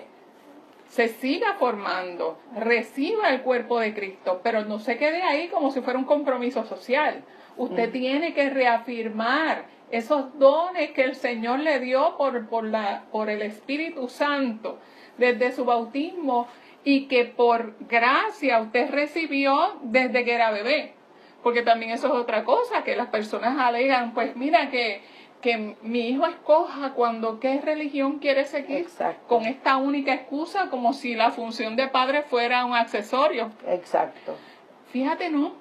se 0.95 1.09
siga 1.09 1.55
formando, 1.55 2.39
reciba 2.55 3.31
el 3.31 3.41
cuerpo 3.41 3.81
de 3.81 3.93
Cristo, 3.93 4.41
pero 4.45 4.65
no 4.65 4.79
se 4.79 4.97
quede 4.97 5.23
ahí 5.23 5.49
como 5.49 5.73
si 5.73 5.81
fuera 5.81 5.99
un 5.99 6.05
compromiso 6.05 6.65
social. 6.65 7.25
Usted 7.57 7.89
mm. 7.89 7.93
tiene 7.93 8.33
que 8.33 8.49
reafirmar 8.49 9.65
esos 9.91 10.39
dones 10.39 10.93
que 10.93 11.03
el 11.03 11.17
Señor 11.17 11.59
le 11.59 11.81
dio 11.81 12.17
por, 12.17 12.47
por, 12.47 12.63
la, 12.63 13.07
por 13.11 13.29
el 13.29 13.43
Espíritu 13.43 14.09
Santo 14.09 14.79
desde 15.19 15.51
su 15.51 15.65
bautismo 15.65 16.47
y 16.85 17.09
que 17.09 17.25
por 17.25 17.75
gracia 17.89 18.61
usted 18.61 18.89
recibió 18.93 19.81
desde 19.83 20.25
que 20.25 20.33
era 20.33 20.53
bebé. 20.53 20.95
Porque 21.43 21.63
también 21.63 21.91
eso 21.91 22.07
es 22.07 22.15
otra 22.15 22.45
cosa, 22.45 22.85
que 22.85 22.95
las 22.95 23.09
personas 23.09 23.59
alegan, 23.59 24.15
pues 24.15 24.37
mira 24.37 24.71
que 24.71 25.03
que 25.45 25.77
mi 25.83 26.09
hijo 26.09 26.25
escoja 26.25 26.95
cuando 26.95 27.39
qué 27.39 27.61
religión 27.61 28.19
quiere 28.19 28.47
seguir 28.47 28.89
con 29.29 29.45
esta 29.45 29.77
única 29.77 30.15
excusa 30.15 30.71
como 30.71 30.95
si 30.95 31.15
la 31.15 31.33
función 31.33 31.77
de 31.77 31.87
padre 31.89 32.23
fuera 32.23 32.65
un 32.65 32.73
accesorio. 32.73 33.51
Exacto. 33.67 34.39
Fíjate, 34.91 35.29
¿no? 35.29 35.53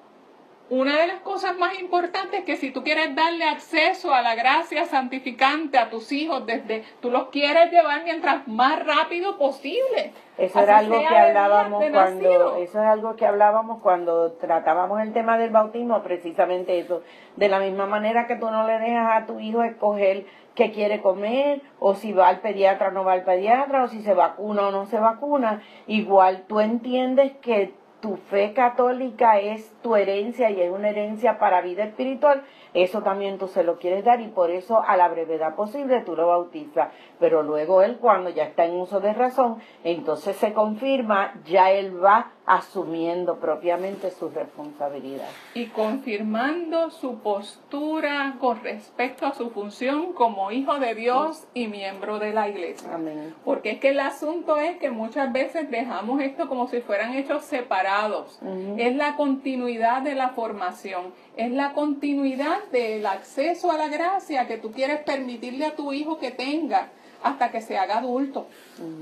Una 0.70 0.98
de 0.98 1.06
las 1.08 1.20
cosas 1.20 1.58
más 1.58 1.78
importantes 1.78 2.40
es 2.40 2.44
que 2.46 2.56
si 2.56 2.70
tú 2.70 2.82
quieres 2.82 3.14
darle 3.14 3.44
acceso 3.44 4.14
a 4.14 4.22
la 4.22 4.34
gracia 4.34 4.86
santificante 4.86 5.76
a 5.76 5.90
tus 5.90 6.10
hijos 6.10 6.46
desde 6.46 6.84
tú 7.02 7.10
los 7.10 7.28
quieres 7.28 7.70
llevar 7.70 8.02
mientras 8.04 8.48
más 8.48 8.84
rápido 8.84 9.36
posible. 9.36 10.14
Eso 10.38 10.60
era 10.60 10.78
algo 10.78 10.98
que 10.98 11.16
hablábamos 11.16 11.84
cuando 11.92 12.56
eso 12.56 12.80
es 12.80 12.86
algo 12.86 13.14
que 13.14 13.26
hablábamos 13.26 13.82
cuando 13.82 14.32
tratábamos 14.32 15.02
el 15.02 15.12
tema 15.12 15.36
del 15.36 15.50
bautismo, 15.50 16.02
precisamente 16.02 16.78
eso. 16.78 17.02
De 17.36 17.50
la 17.50 17.60
misma 17.60 17.84
manera 17.84 18.26
que 18.26 18.36
tú 18.36 18.50
no 18.50 18.66
le 18.66 18.78
dejas 18.78 19.22
a 19.22 19.26
tu 19.26 19.40
hijo 19.40 19.62
escoger 19.62 20.24
qué 20.54 20.72
quiere 20.72 21.02
comer 21.02 21.60
o 21.78 21.94
si 21.94 22.12
va 22.12 22.28
al 22.28 22.40
pediatra 22.40 22.88
o 22.88 22.90
no 22.92 23.04
va 23.04 23.12
al 23.12 23.24
pediatra 23.24 23.84
o 23.84 23.88
si 23.88 24.02
se 24.02 24.14
vacuna 24.14 24.68
o 24.68 24.70
no 24.70 24.86
se 24.86 24.98
vacuna, 24.98 25.62
igual 25.86 26.44
tú 26.48 26.60
entiendes 26.60 27.32
que 27.42 27.74
tu 28.04 28.18
fe 28.18 28.52
católica 28.52 29.38
es 29.38 29.72
tu 29.82 29.96
herencia 29.96 30.50
y 30.50 30.60
es 30.60 30.70
una 30.70 30.90
herencia 30.90 31.38
para 31.38 31.62
vida 31.62 31.84
espiritual, 31.84 32.42
eso 32.74 33.00
también 33.00 33.38
tú 33.38 33.48
se 33.48 33.64
lo 33.64 33.78
quieres 33.78 34.04
dar 34.04 34.20
y 34.20 34.28
por 34.28 34.50
eso 34.50 34.82
a 34.86 34.98
la 34.98 35.08
brevedad 35.08 35.54
posible 35.54 36.02
tú 36.02 36.14
lo 36.14 36.26
bautizas. 36.26 36.90
Pero 37.18 37.42
luego 37.42 37.80
él 37.80 37.96
cuando 37.98 38.28
ya 38.28 38.44
está 38.44 38.66
en 38.66 38.74
uso 38.74 39.00
de 39.00 39.14
razón, 39.14 39.56
entonces 39.84 40.36
se 40.36 40.52
confirma, 40.52 41.32
ya 41.46 41.70
él 41.70 42.04
va 42.04 42.32
asumiendo 42.46 43.36
propiamente 43.36 44.10
su 44.10 44.28
responsabilidad. 44.28 45.28
Y 45.54 45.66
confirmando 45.66 46.90
su 46.90 47.18
postura 47.20 48.36
con 48.38 48.62
respecto 48.62 49.26
a 49.26 49.34
su 49.34 49.50
función 49.50 50.12
como 50.12 50.50
hijo 50.50 50.78
de 50.78 50.94
Dios 50.94 51.44
y 51.54 51.68
miembro 51.68 52.18
de 52.18 52.32
la 52.34 52.48
iglesia. 52.48 52.94
Amén. 52.94 53.34
Porque 53.44 53.70
es 53.72 53.80
que 53.80 53.90
el 53.90 54.00
asunto 54.00 54.58
es 54.58 54.76
que 54.76 54.90
muchas 54.90 55.32
veces 55.32 55.70
dejamos 55.70 56.20
esto 56.20 56.48
como 56.48 56.68
si 56.68 56.80
fueran 56.80 57.14
hechos 57.14 57.44
separados. 57.44 58.38
Es 58.76 58.94
la 58.94 59.16
continuidad 59.16 60.02
de 60.02 60.14
la 60.14 60.30
formación, 60.30 61.14
es 61.36 61.50
la 61.50 61.72
continuidad 61.72 62.64
del 62.72 63.06
acceso 63.06 63.70
a 63.70 63.78
la 63.78 63.88
gracia 63.88 64.46
que 64.46 64.58
tú 64.58 64.70
quieres 64.70 65.00
permitirle 65.00 65.64
a 65.64 65.76
tu 65.76 65.92
hijo 65.92 66.18
que 66.18 66.30
tenga 66.30 66.88
hasta 67.22 67.50
que 67.50 67.62
se 67.62 67.78
haga 67.78 67.98
adulto, 67.98 68.46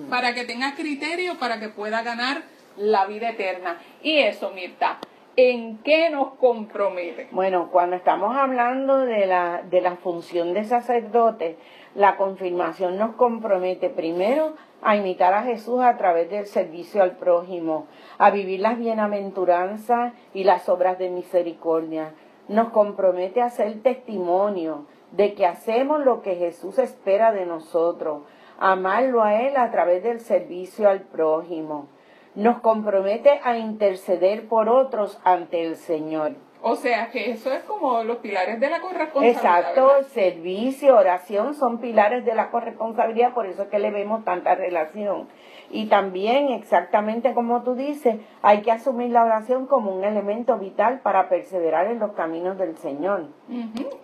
para 0.09 0.33
que 0.33 0.45
tenga 0.45 0.75
criterio, 0.77 1.39
para 1.39 1.59
que 1.59 1.69
pueda 1.69 2.03
ganar 2.03 2.45
la 2.77 3.07
vida 3.07 3.31
eterna. 3.31 3.79
Y 4.03 4.19
eso, 4.19 4.51
Mirta, 4.51 4.99
¿en 5.37 5.79
qué 5.79 6.11
nos 6.11 6.35
compromete? 6.35 7.29
Bueno, 7.31 7.71
cuando 7.71 7.97
estamos 7.97 8.37
hablando 8.37 8.99
de 8.99 9.27
la, 9.27 9.63
de 9.63 9.81
la 9.81 9.97
función 9.97 10.55
de 10.55 10.65
sacerdote, 10.65 11.57
la 11.95 12.17
confirmación 12.17 12.99
nos 12.99 13.15
compromete 13.17 13.91
primero 13.91 14.55
a 14.83 14.97
imitar 14.97 15.35
a 15.35 15.43
Jesús 15.43 15.81
a 15.81 15.97
través 15.97 16.31
del 16.31 16.47
servicio 16.47 17.03
al 17.03 17.17
prójimo, 17.17 17.87
a 18.19 18.31
vivir 18.31 18.61
las 18.61 18.79
bienaventuranzas 18.79 20.13
y 20.35 20.45
las 20.45 20.69
obras 20.69 20.99
de 20.99 21.11
misericordia. 21.11 22.15
Nos 22.49 22.71
compromete 22.71 23.41
a 23.41 23.51
ser 23.51 23.83
testimonio 23.83 24.87
de 25.13 25.35
que 25.35 25.47
hacemos 25.47 26.05
lo 26.05 26.23
que 26.23 26.35
Jesús 26.35 26.79
espera 26.79 27.33
de 27.33 27.47
nosotros, 27.47 28.23
amarlo 28.59 29.23
a 29.23 29.41
Él 29.43 29.57
a 29.57 29.71
través 29.71 30.03
del 30.03 30.21
servicio 30.21 30.89
al 30.89 31.03
prójimo 31.03 31.87
nos 32.35 32.61
compromete 32.61 33.41
a 33.43 33.57
interceder 33.57 34.49
por 34.49 34.69
otros 34.69 35.21
ante 35.25 35.65
el 35.65 35.77
Señor. 35.77 36.33
O 36.65 36.77
sea 36.77 37.11
que 37.11 37.33
eso 37.33 37.53
es 37.53 37.65
como 37.65 38.05
los 38.05 38.19
pilares 38.19 38.61
de 38.61 38.71
la 38.71 38.81
corresponsabilidad. 38.81 39.37
Exacto, 39.37 39.87
¿verdad? 39.89 40.07
servicio, 40.11 40.97
oración 40.97 41.55
son 41.55 41.79
pilares 41.79 42.25
de 42.25 42.37
la 42.37 42.53
corresponsabilidad, 42.53 43.35
por 43.35 43.47
eso 43.47 43.65
es 43.65 43.69
que 43.69 43.81
le 43.81 43.91
vemos 43.91 44.25
tanta 44.25 44.55
relación. 44.55 45.27
Y 45.71 45.87
también, 45.87 46.51
exactamente 46.51 47.35
como 47.35 47.63
tú 47.65 47.75
dices, 47.75 48.21
hay 48.43 48.63
que 48.63 48.71
asumir 48.71 49.11
la 49.11 49.25
oración 49.25 49.67
como 49.67 49.93
un 49.93 50.05
elemento 50.05 50.57
vital 50.57 51.01
para 51.01 51.29
perseverar 51.29 51.89
en 51.89 51.99
los 51.99 52.13
caminos 52.13 52.57
del 52.59 52.77
Señor. 52.77 53.27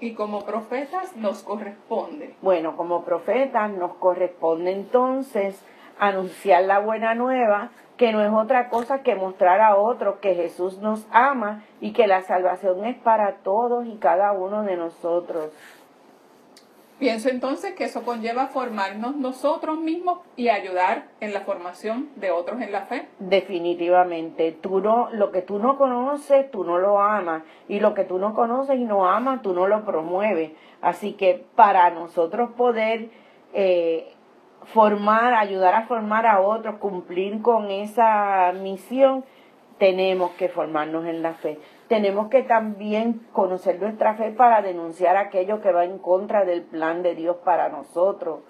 Y 0.01 0.15
como 0.15 0.45
profetas 0.45 1.15
nos 1.15 1.45
corresponde. 1.45 2.35
Bueno, 2.43 2.77
como 2.77 3.05
profetas 3.05 3.71
nos 3.71 3.95
corresponde 3.95 4.73
entonces 4.73 5.65
anunciar 6.01 6.65
la 6.65 6.81
buena 6.81 7.15
nueva, 7.15 7.71
que 7.99 8.13
no 8.13 8.25
es 8.25 8.33
otra 8.33 8.71
cosa 8.71 9.03
que 9.03 9.15
mostrar 9.15 9.61
a 9.61 9.77
otros 9.77 10.21
que 10.21 10.35
Jesús 10.35 10.79
nos 10.79 11.07
ama 11.11 11.65
y 11.81 11.93
que 11.93 12.07
la 12.07 12.23
salvación 12.23 12.87
es 12.87 12.97
para 12.97 13.39
todos 13.43 13.87
y 13.87 13.97
cada 13.97 14.33
uno 14.33 14.63
de 14.63 14.77
nosotros. 14.77 15.51
Pienso 16.99 17.29
entonces 17.29 17.75
que 17.75 17.85
eso 17.85 18.03
conlleva 18.03 18.49
formarnos 18.49 19.15
nosotros 19.15 19.79
mismos 19.79 20.19
y 20.35 20.49
ayudar 20.49 21.07
en 21.21 21.33
la 21.33 21.43
formación 21.43 22.09
de 22.17 22.33
otros 22.33 22.61
en 22.61 22.73
la 22.73 22.87
fe. 22.87 23.07
Definitivamente, 23.21 24.51
tú 24.51 24.81
no, 24.81 25.09
lo 25.13 25.31
que 25.31 25.43
tú 25.43 25.61
no 25.61 25.79
conoces, 25.79 26.51
tú 26.51 26.65
no 26.65 26.79
lo 26.79 27.01
amas, 27.01 27.45
y 27.69 27.79
lo 27.79 27.95
que 27.95 28.03
tú 28.03 28.19
no 28.19 28.35
conoces 28.35 28.79
y 28.79 28.85
no 28.85 29.09
amas, 29.09 29.43
tú 29.43 29.53
no 29.53 29.69
lo 29.69 29.85
promueves. 29.85 30.51
Así 30.81 31.13
que 31.13 31.45
para 31.55 31.91
nosotros 31.91 32.51
poder 32.57 33.11
eh, 33.53 34.13
formar, 34.67 35.35
ayudar 35.35 35.75
a 35.75 35.87
formar 35.87 36.27
a 36.27 36.41
otros, 36.41 36.77
cumplir 36.77 37.41
con 37.43 37.71
esa 37.71 38.53
misión, 38.53 39.25
tenemos 39.79 40.33
que 40.33 40.49
formarnos 40.49 41.07
en 41.07 41.23
la 41.23 41.35
fe. 41.35 41.59
Tenemos 41.89 42.29
que 42.29 42.43
también 42.43 43.27
conocer 43.33 43.81
nuestra 43.81 44.15
fe 44.15 44.31
para 44.31 44.61
denunciar 44.61 45.17
aquello 45.17 45.61
que 45.61 45.73
va 45.73 45.85
en 45.85 45.99
contra 45.99 46.45
del 46.45 46.63
plan 46.63 47.03
de 47.03 47.15
Dios 47.15 47.37
para 47.45 47.69
nosotros. 47.69 48.41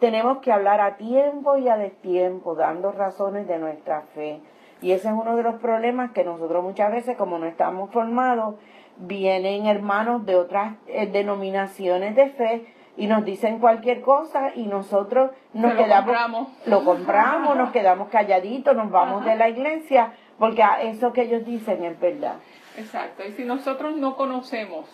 Tenemos 0.00 0.38
que 0.38 0.52
hablar 0.52 0.80
a 0.80 0.96
tiempo 0.96 1.56
y 1.56 1.68
a 1.68 1.76
destiempo, 1.76 2.54
dando 2.54 2.90
razones 2.90 3.46
de 3.46 3.58
nuestra 3.58 4.02
fe. 4.14 4.40
Y 4.82 4.90
ese 4.90 5.08
es 5.08 5.14
uno 5.14 5.36
de 5.36 5.44
los 5.44 5.54
problemas 5.60 6.10
que 6.10 6.24
nosotros 6.24 6.64
muchas 6.64 6.90
veces, 6.90 7.16
como 7.16 7.38
no 7.38 7.46
estamos 7.46 7.90
formados, 7.92 8.56
vienen 8.96 9.66
hermanos 9.66 10.26
de 10.26 10.34
otras 10.34 10.74
eh, 10.88 11.06
denominaciones 11.06 12.16
de 12.16 12.28
fe 12.30 12.66
y 12.96 13.06
nos 13.06 13.24
dicen 13.24 13.58
cualquier 13.58 14.02
cosa 14.02 14.52
y 14.54 14.66
nosotros 14.66 15.30
nos 15.54 15.72
lo 15.72 15.78
quedamos 15.82 16.04
compramos. 16.04 16.48
lo 16.66 16.84
compramos, 16.84 17.56
nos 17.56 17.70
quedamos 17.70 18.08
calladitos, 18.08 18.76
nos 18.76 18.90
vamos 18.90 19.24
de 19.24 19.36
la 19.36 19.48
iglesia 19.48 20.12
porque 20.38 20.62
eso 20.82 21.12
que 21.12 21.22
ellos 21.22 21.44
dicen 21.44 21.84
es 21.84 21.98
verdad. 21.98 22.34
Exacto. 22.76 23.24
Y 23.24 23.32
si 23.32 23.44
nosotros 23.44 23.96
no 23.96 24.16
conocemos, 24.16 24.86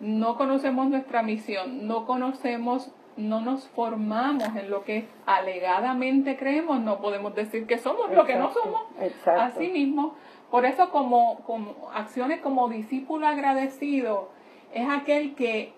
no 0.00 0.36
conocemos 0.36 0.88
nuestra 0.88 1.22
misión, 1.22 1.86
no 1.86 2.06
conocemos, 2.06 2.92
no 3.16 3.40
nos 3.40 3.68
formamos 3.68 4.54
en 4.56 4.70
lo 4.70 4.84
que 4.84 5.08
alegadamente 5.24 6.36
creemos, 6.36 6.80
no 6.80 6.98
podemos 7.00 7.34
decir 7.34 7.66
que 7.66 7.78
somos 7.78 8.10
lo 8.10 8.24
que 8.24 8.36
no 8.36 8.52
somos. 8.52 8.82
exacto. 9.00 9.40
Así 9.40 9.68
mismo. 9.68 10.14
Por 10.50 10.64
eso 10.64 10.90
como, 10.90 11.40
como 11.40 11.90
acciones 11.92 12.40
como 12.40 12.68
discípulo 12.68 13.26
agradecido 13.26 14.30
es 14.72 14.88
aquel 14.88 15.34
que 15.34 15.72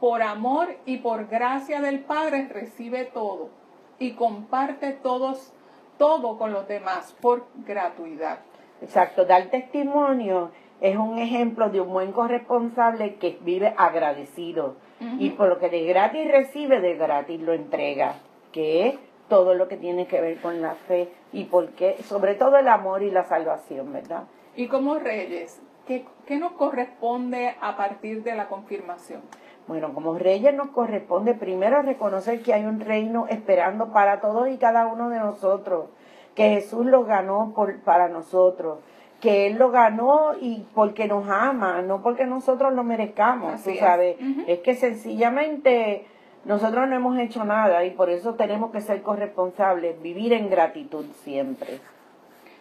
por 0.00 0.22
amor 0.22 0.68
y 0.86 0.98
por 0.98 1.26
gracia 1.28 1.80
del 1.80 2.00
Padre 2.00 2.48
recibe 2.48 3.04
todo 3.04 3.50
y 3.98 4.12
comparte 4.12 4.92
todos 4.92 5.52
todo 5.98 6.38
con 6.38 6.52
los 6.52 6.68
demás 6.68 7.14
por 7.20 7.46
gratuidad. 7.66 8.38
Exacto, 8.80 9.24
dar 9.24 9.46
testimonio 9.46 10.52
es 10.80 10.96
un 10.96 11.18
ejemplo 11.18 11.70
de 11.70 11.80
un 11.80 11.92
buen 11.92 12.12
corresponsable 12.12 13.16
que 13.16 13.38
vive 13.40 13.74
agradecido 13.76 14.76
y 15.18 15.30
por 15.30 15.48
lo 15.48 15.58
que 15.58 15.68
de 15.68 15.84
gratis 15.84 16.30
recibe, 16.30 16.80
de 16.80 16.94
gratis 16.94 17.40
lo 17.40 17.52
entrega, 17.52 18.14
que 18.52 18.88
es 18.88 18.98
todo 19.28 19.54
lo 19.54 19.68
que 19.68 19.76
tiene 19.76 20.06
que 20.06 20.20
ver 20.20 20.40
con 20.40 20.60
la 20.62 20.74
fe 20.74 21.12
y 21.32 21.44
porque, 21.44 21.96
sobre 22.04 22.34
todo 22.34 22.56
el 22.56 22.68
amor 22.68 23.02
y 23.02 23.10
la 23.10 23.24
salvación, 23.24 23.92
¿verdad? 23.92 24.24
Y 24.56 24.66
como 24.66 24.98
reyes, 24.98 25.60
¿qué, 25.86 26.04
qué 26.26 26.36
nos 26.38 26.52
corresponde 26.52 27.54
a 27.60 27.76
partir 27.76 28.22
de 28.22 28.34
la 28.34 28.48
confirmación? 28.48 29.22
Bueno, 29.68 29.92
como 29.92 30.18
reyes 30.18 30.54
nos 30.54 30.68
corresponde 30.68 31.34
primero 31.34 31.82
reconocer 31.82 32.42
que 32.42 32.54
hay 32.54 32.64
un 32.64 32.80
reino 32.80 33.26
esperando 33.28 33.92
para 33.92 34.20
todos 34.20 34.48
y 34.48 34.56
cada 34.56 34.86
uno 34.86 35.10
de 35.10 35.18
nosotros, 35.18 35.90
que 36.34 36.48
Jesús 36.50 36.86
lo 36.86 37.04
ganó 37.04 37.52
por, 37.54 37.78
para 37.82 38.08
nosotros, 38.08 38.78
que 39.20 39.46
Él 39.46 39.58
lo 39.58 39.70
ganó 39.70 40.32
y 40.40 40.64
porque 40.74 41.06
nos 41.06 41.28
ama, 41.28 41.82
no 41.82 42.02
porque 42.02 42.24
nosotros 42.24 42.72
lo 42.72 42.82
merezcamos, 42.82 43.54
Así 43.54 43.64
tú 43.64 43.70
es. 43.70 43.78
sabes. 43.80 44.16
Es 44.46 44.60
que 44.60 44.74
sencillamente 44.74 46.06
nosotros 46.44 46.88
no 46.88 46.96
hemos 46.96 47.18
hecho 47.18 47.44
nada 47.44 47.84
y 47.84 47.90
por 47.90 48.08
eso 48.08 48.34
tenemos 48.34 48.70
que 48.70 48.80
ser 48.80 49.02
corresponsables, 49.02 50.00
vivir 50.00 50.32
en 50.32 50.48
gratitud 50.48 51.04
siempre. 51.24 51.78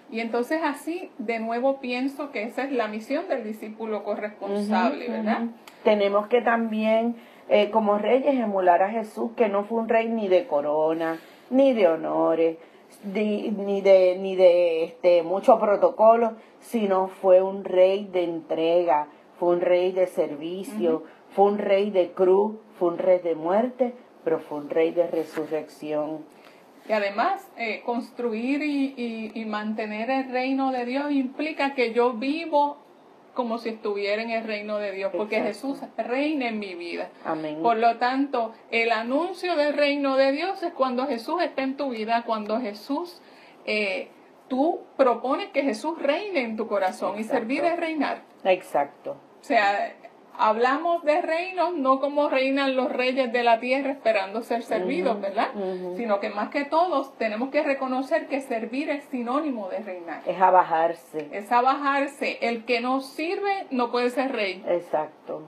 Y 0.10 0.22
entonces 0.22 0.62
así, 0.64 1.12
de 1.18 1.40
nuevo 1.40 1.80
pienso 1.80 2.32
que 2.32 2.44
esa 2.44 2.64
es 2.64 2.72
la 2.72 2.88
misión 2.88 3.28
del 3.28 3.44
discípulo 3.44 4.04
corresponsable, 4.04 5.10
¿verdad? 5.10 5.48
Tenemos 5.84 6.28
que 6.28 6.42
también, 6.42 7.16
eh, 7.50 7.70
como 7.72 7.98
reyes, 7.98 8.36
emular 8.36 8.84
a 8.84 8.90
Jesús, 8.90 9.32
que 9.36 9.50
no 9.50 9.66
fue 9.66 9.80
un 9.80 9.90
rey 9.90 10.08
ni 10.08 10.28
de 10.28 10.48
corona, 10.48 11.20
ni 11.50 11.74
de 11.74 11.88
honores, 11.88 12.58
ni, 13.04 13.50
ni 13.52 13.82
de, 13.82 14.18
ni 14.20 14.36
de 14.36 14.86
este, 14.86 15.24
mucho 15.24 15.60
protocolo, 15.60 16.34
sino 16.60 17.08
fue 17.08 17.42
un 17.42 17.64
rey 17.64 18.06
de 18.06 18.24
entrega, 18.24 19.08
fue 19.40 19.50
un 19.50 19.62
rey 19.62 19.92
de 19.92 20.08
servicio, 20.08 21.04
fue 21.32 21.46
un 21.46 21.58
rey 21.58 21.92
de 21.92 22.12
cruz, 22.12 22.58
fue 22.80 22.90
un 22.90 22.98
rey 22.98 23.20
de 23.20 23.36
muerte, 23.36 23.94
pero 24.24 24.40
fue 24.40 24.60
un 24.60 24.70
rey 24.70 24.92
de 24.92 25.08
resurrección. 25.08 26.26
Y 26.88 26.94
además, 26.94 27.46
eh, 27.58 27.82
construir 27.86 28.62
y, 28.64 28.94
y- 28.96 29.32
y 29.36 29.46
mantener 29.46 30.10
el 30.10 30.32
reino 30.32 30.72
de 30.72 30.86
Dios 30.86 31.12
implica 31.12 31.74
que 31.74 31.94
yo 31.94 32.14
vivo 32.14 32.78
como 33.34 33.60
si 33.60 33.70
estuviera 33.70 34.22
en 34.24 34.32
el 34.32 34.46
reino 34.46 34.80
de 34.80 34.92
Dios, 34.94 35.12
porque 35.16 35.38
Exacto. 35.38 35.76
Jesús 35.76 35.90
reina 35.98 36.48
en 36.48 36.58
mi 36.58 36.74
vida. 36.74 37.10
Amén. 37.24 37.60
Por 37.62 37.78
lo 37.78 37.98
tanto, 37.98 38.54
el 38.72 38.92
anuncio 38.92 39.56
del 39.56 39.74
reino 39.74 40.16
de 40.18 40.32
Dios 40.32 40.64
es 40.64 40.74
cuando 40.74 41.06
Jesús 41.06 41.42
está 41.44 41.62
en 41.62 41.78
tu 41.78 41.90
vida, 41.90 42.24
cuando 42.26 42.60
Jesús, 42.60 43.22
eh, 43.66 44.08
tú 44.48 44.80
propones 44.96 45.50
que 45.50 45.62
Jesús 45.62 46.02
reine 46.02 46.42
en 46.42 46.58
tu 46.58 46.68
corazón 46.68 47.20
y 47.20 47.24
servir 47.26 47.64
es 47.64 47.78
reinar. 47.78 48.24
Exacto. 48.44 49.18
O 49.40 49.44
sea, 49.44 49.94
hablamos 50.38 51.04
de 51.04 51.22
reinos 51.22 51.74
no 51.74 52.00
como 52.00 52.30
reinan 52.30 52.76
los 52.76 52.92
reyes 52.92 53.32
de 53.32 53.44
la 53.44 53.60
tierra 53.60 53.92
esperando 53.92 54.42
ser 54.44 54.64
servidos, 54.64 55.20
¿verdad? 55.20 55.50
Sino 55.96 56.20
que 56.20 56.30
más 56.30 56.50
que 56.50 56.66
todos 56.66 57.18
tenemos 57.18 57.50
que 57.50 57.64
reconocer 57.64 58.28
que 58.28 58.42
servir 58.42 58.90
es 58.90 59.04
sinónimo 59.06 59.70
de 59.70 59.80
reinar. 59.80 60.22
Es 60.26 60.40
abajarse. 60.40 61.28
Es 61.32 61.52
abajarse. 61.52 62.38
El 62.42 62.66
que 62.66 62.82
no 62.82 63.02
sirve 63.02 63.68
no 63.72 63.92
puede 63.92 64.10
ser 64.10 64.32
rey. 64.32 64.64
Exacto. 64.68 65.44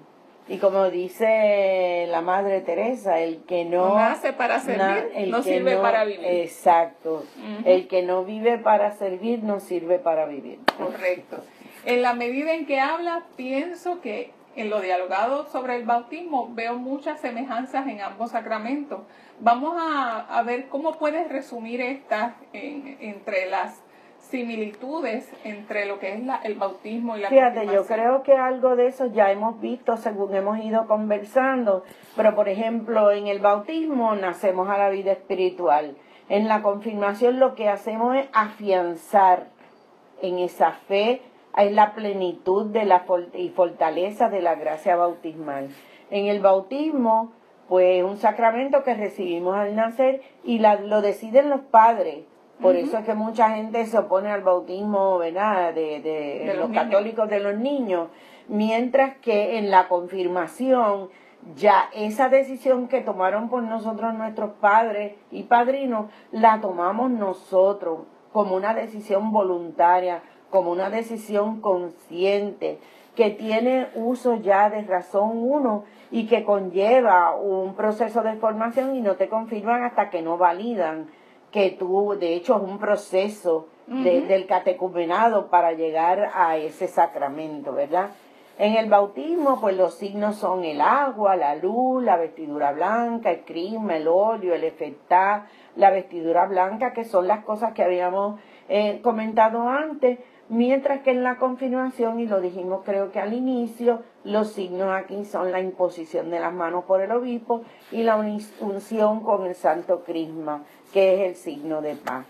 Y 0.47 0.57
como 0.57 0.89
dice 0.89 2.07
la 2.09 2.21
Madre 2.21 2.61
Teresa, 2.61 3.19
el 3.19 3.43
que 3.43 3.65
no, 3.65 3.89
No 3.89 3.95
nace 3.95 4.33
para 4.33 4.59
servir, 4.59 5.11
el 5.13 5.29
no 5.29 5.43
sirve 5.43 5.77
para 5.77 6.05
vivir. 6.05 6.25
Exacto. 6.25 7.23
El 7.65 7.87
que 7.87 8.01
no 8.01 8.25
vive 8.25 8.57
para 8.57 8.91
servir, 8.93 9.43
no 9.43 9.59
sirve 9.59 9.99
para 9.99 10.25
vivir. 10.25 10.57
Correcto. 10.75 11.37
En 11.85 12.01
la 12.01 12.13
medida 12.13 12.53
en 12.53 12.65
que 12.65 12.79
habla, 12.79 13.27
pienso 13.35 14.01
que 14.01 14.31
en 14.61 14.69
lo 14.69 14.81
dialogado 14.81 15.45
sobre 15.47 15.75
el 15.77 15.85
bautismo 15.85 16.49
veo 16.53 16.75
muchas 16.77 17.19
semejanzas 17.21 17.87
en 17.87 18.01
ambos 18.01 18.31
sacramentos. 18.31 18.99
Vamos 19.39 19.75
a, 19.79 20.19
a 20.37 20.43
ver 20.43 20.67
cómo 20.67 20.97
puedes 20.97 21.29
resumir 21.29 21.79
estas 21.81 22.33
en- 22.53 22.97
entre 22.99 23.49
las 23.49 23.81
similitudes 24.19 25.29
entre 25.43 25.85
lo 25.85 25.97
que 25.99 26.13
es 26.13 26.23
la- 26.23 26.41
el 26.43 26.55
bautismo 26.55 27.17
y 27.17 27.21
la 27.21 27.29
Fíjate, 27.29 27.65
yo 27.67 27.85
creo 27.85 28.21
que 28.23 28.35
algo 28.35 28.75
de 28.75 28.87
eso 28.87 29.07
ya 29.07 29.31
hemos 29.31 29.59
visto 29.61 29.97
según 29.97 30.35
hemos 30.35 30.59
ido 30.59 30.87
conversando, 30.87 31.83
pero 32.15 32.35
por 32.35 32.47
ejemplo 32.49 33.11
en 33.11 33.27
el 33.27 33.39
bautismo 33.39 34.15
nacemos 34.15 34.69
a 34.69 34.77
la 34.77 34.89
vida 34.89 35.13
espiritual. 35.13 35.95
En 36.27 36.47
la 36.47 36.61
confirmación 36.61 37.39
lo 37.39 37.55
que 37.55 37.69
hacemos 37.69 38.15
es 38.17 38.27
afianzar 38.33 39.47
en 40.21 40.37
esa 40.39 40.71
fe, 40.73 41.21
en 41.57 41.75
la 41.75 41.93
plenitud 41.93 42.67
de 42.67 42.85
la 42.85 43.05
y 43.33 43.49
fortaleza 43.49 44.29
de 44.29 44.41
la 44.41 44.55
gracia 44.55 44.95
bautismal. 44.95 45.69
En 46.11 46.25
el 46.27 46.39
bautismo, 46.41 47.31
pues 47.67 48.03
un 48.03 48.17
sacramento 48.17 48.83
que 48.83 48.93
recibimos 48.95 49.55
al 49.55 49.75
nacer 49.75 50.21
y 50.43 50.59
la- 50.59 50.75
lo 50.79 51.01
deciden 51.01 51.49
los 51.49 51.61
padres. 51.61 52.25
Por 52.61 52.75
eso 52.75 52.97
es 52.97 53.05
que 53.05 53.13
mucha 53.13 53.51
gente 53.51 53.85
se 53.85 53.97
opone 53.97 54.29
al 54.31 54.41
bautismo, 54.41 55.17
¿verdad? 55.17 55.73
De, 55.73 56.01
de, 56.01 56.43
De 56.45 56.53
los, 56.55 56.69
católicos 56.71 57.29
de 57.29 57.39
los 57.39 57.55
niños. 57.55 58.09
Mientras 58.49 59.15
que 59.17 59.57
en 59.57 59.71
la 59.71 59.87
confirmación, 59.87 61.09
ya 61.55 61.89
esa 61.93 62.27
decisión 62.27 62.87
que 62.89 62.99
tomaron 62.99 63.47
por 63.49 63.63
nosotros 63.63 64.13
nuestros 64.13 64.51
padres 64.59 65.13
y 65.31 65.43
padrinos, 65.43 66.11
la 66.31 66.59
tomamos 66.59 67.11
nosotros 67.11 67.99
como 68.33 68.55
una 68.55 68.73
decisión 68.73 69.31
voluntaria, 69.31 70.21
como 70.49 70.71
una 70.71 70.89
decisión 70.89 71.61
consciente, 71.61 72.79
que 73.15 73.29
tiene 73.31 73.87
uso 73.95 74.35
ya 74.35 74.69
de 74.69 74.81
razón 74.83 75.31
uno 75.33 75.83
y 76.11 76.27
que 76.27 76.43
conlleva 76.43 77.35
un 77.35 77.75
proceso 77.75 78.21
de 78.23 78.33
formación 78.35 78.95
y 78.95 79.01
no 79.01 79.15
te 79.15 79.27
confirman 79.29 79.83
hasta 79.83 80.09
que 80.09 80.21
no 80.21 80.37
validan 80.37 81.07
que 81.51 81.71
tú, 81.71 82.15
de 82.19 82.35
hecho, 82.35 82.55
es 82.57 82.61
un 82.61 82.77
proceso 82.77 83.67
de- 83.87 84.21
del 84.27 84.45
catecumenado 84.45 85.47
para 85.47 85.73
llegar 85.73 86.29
a 86.35 86.57
ese 86.57 86.87
sacramento, 86.87 87.73
¿verdad? 87.73 88.09
En 88.59 88.75
el 88.75 88.87
bautismo, 88.89 89.59
pues 89.59 89.75
los 89.75 89.95
signos 89.95 90.35
son 90.35 90.63
el 90.63 90.79
agua, 90.81 91.35
la 91.35 91.55
luz, 91.55 92.03
la 92.03 92.17
vestidura 92.17 92.71
blanca, 92.73 93.31
el 93.31 93.39
crisma, 93.45 93.95
el 93.97 94.07
óleo, 94.07 94.53
el 94.53 94.63
efectá, 94.63 95.47
la 95.75 95.89
vestidura 95.91 96.45
blanca, 96.45 96.93
que 96.93 97.03
son 97.05 97.25
las 97.27 97.43
cosas 97.45 97.73
que 97.73 97.83
habíamos 97.83 98.39
eh, 98.67 98.99
comentado 99.01 99.67
antes, 99.67 100.19
mientras 100.49 101.01
que 101.01 101.11
en 101.11 101.23
la 101.23 101.37
confirmación, 101.37 102.19
y 102.19 102.25
lo 102.25 102.41
dijimos 102.41 102.81
creo 102.83 103.11
que 103.11 103.19
al 103.19 103.33
inicio, 103.33 104.01
los 104.23 104.51
signos 104.51 104.89
aquí 104.91 105.23
son 105.25 105.51
la 105.51 105.61
imposición 105.61 106.29
de 106.29 106.39
las 106.39 106.53
manos 106.53 106.83
por 106.85 107.01
el 107.01 107.11
obispo 107.11 107.61
y 107.91 108.03
la 108.03 108.17
unción 108.59 109.21
con 109.21 109.45
el 109.45 109.55
santo 109.55 110.03
crisma, 110.03 110.63
que 110.91 111.13
es 111.13 111.29
el 111.29 111.35
signo 111.35 111.81
de 111.81 111.95
paz. 111.95 112.25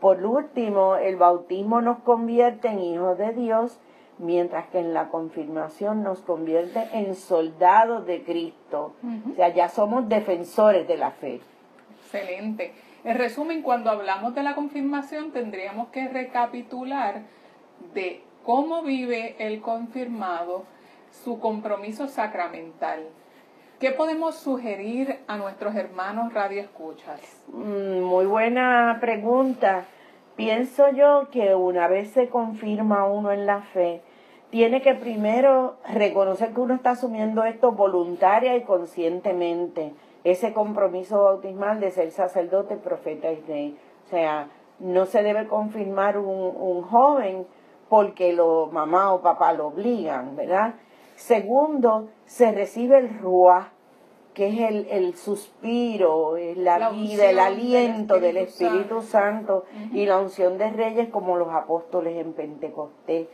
Por 0.00 0.24
último, 0.24 0.96
el 0.96 1.16
bautismo 1.16 1.80
nos 1.80 1.98
convierte 1.98 2.68
en 2.68 2.78
hijos 2.78 3.18
de 3.18 3.32
Dios, 3.32 3.78
mientras 4.18 4.66
que 4.68 4.78
en 4.78 4.94
la 4.94 5.08
confirmación 5.08 6.02
nos 6.02 6.20
convierte 6.20 6.88
en 6.92 7.14
soldados 7.14 8.06
de 8.06 8.22
Cristo. 8.22 8.94
O 9.30 9.34
sea, 9.34 9.48
ya 9.48 9.68
somos 9.68 10.08
defensores 10.08 10.86
de 10.86 10.96
la 10.96 11.10
fe. 11.10 11.40
Excelente. 12.02 12.72
En 13.04 13.16
resumen, 13.16 13.62
cuando 13.62 13.90
hablamos 13.90 14.34
de 14.34 14.42
la 14.42 14.54
confirmación, 14.54 15.32
tendríamos 15.32 15.88
que 15.88 16.08
recapitular 16.08 17.22
de 17.94 18.22
cómo 18.44 18.82
vive 18.82 19.36
el 19.38 19.60
confirmado 19.60 20.64
su 21.10 21.40
compromiso 21.40 22.08
sacramental. 22.08 23.06
¿Qué 23.78 23.90
podemos 23.92 24.34
sugerir 24.36 25.20
a 25.26 25.38
nuestros 25.38 25.74
hermanos 25.74 26.34
radioescuchas? 26.34 27.20
Mm, 27.48 28.00
Muy 28.00 28.26
buena 28.26 28.98
pregunta. 29.00 29.86
Pienso 30.36 30.90
yo 30.90 31.28
que 31.30 31.54
una 31.54 31.88
vez 31.88 32.10
se 32.10 32.28
confirma 32.28 33.06
uno 33.06 33.32
en 33.32 33.46
la 33.46 33.62
fe, 33.62 34.02
tiene 34.50 34.82
que 34.82 34.94
primero 34.94 35.76
reconocer 35.92 36.52
que 36.52 36.60
uno 36.60 36.74
está 36.74 36.90
asumiendo 36.90 37.44
esto 37.44 37.72
voluntaria 37.72 38.56
y 38.56 38.62
conscientemente, 38.62 39.92
ese 40.24 40.52
compromiso 40.52 41.24
bautismal 41.24 41.80
de 41.80 41.90
ser 41.90 42.10
sacerdote, 42.10 42.76
profeta 42.76 43.30
y 43.30 43.40
rey. 43.40 43.78
O 44.06 44.10
sea, 44.10 44.48
no 44.78 45.06
se 45.06 45.22
debe 45.22 45.46
confirmar 45.46 46.18
un, 46.18 46.54
un 46.56 46.82
joven 46.82 47.46
porque 47.88 48.32
lo 48.32 48.68
mamá 48.72 49.12
o 49.12 49.20
papá 49.20 49.52
lo 49.52 49.66
obligan, 49.68 50.36
¿verdad? 50.36 50.74
Segundo, 51.16 52.08
se 52.24 52.52
recibe 52.52 52.98
el 52.98 53.18
ruá, 53.18 53.72
que 54.32 54.48
es 54.48 54.60
el, 54.60 54.86
el 54.90 55.16
suspiro, 55.16 56.36
es 56.36 56.56
la, 56.56 56.78
La 56.78 56.90
vida, 56.90 57.24
el 57.24 57.36
del 57.36 57.38
aliento 57.40 58.20
del 58.20 58.38
Espíritu 58.38 58.76
Espíritu 58.76 59.02
Santo, 59.02 59.64
y 59.92 60.06
la 60.06 60.18
unción 60.18 60.56
de 60.56 60.70
reyes 60.70 61.08
como 61.10 61.36
los 61.36 61.48
apóstoles 61.48 62.16
en 62.16 62.32
Pentecostés. 62.32 63.26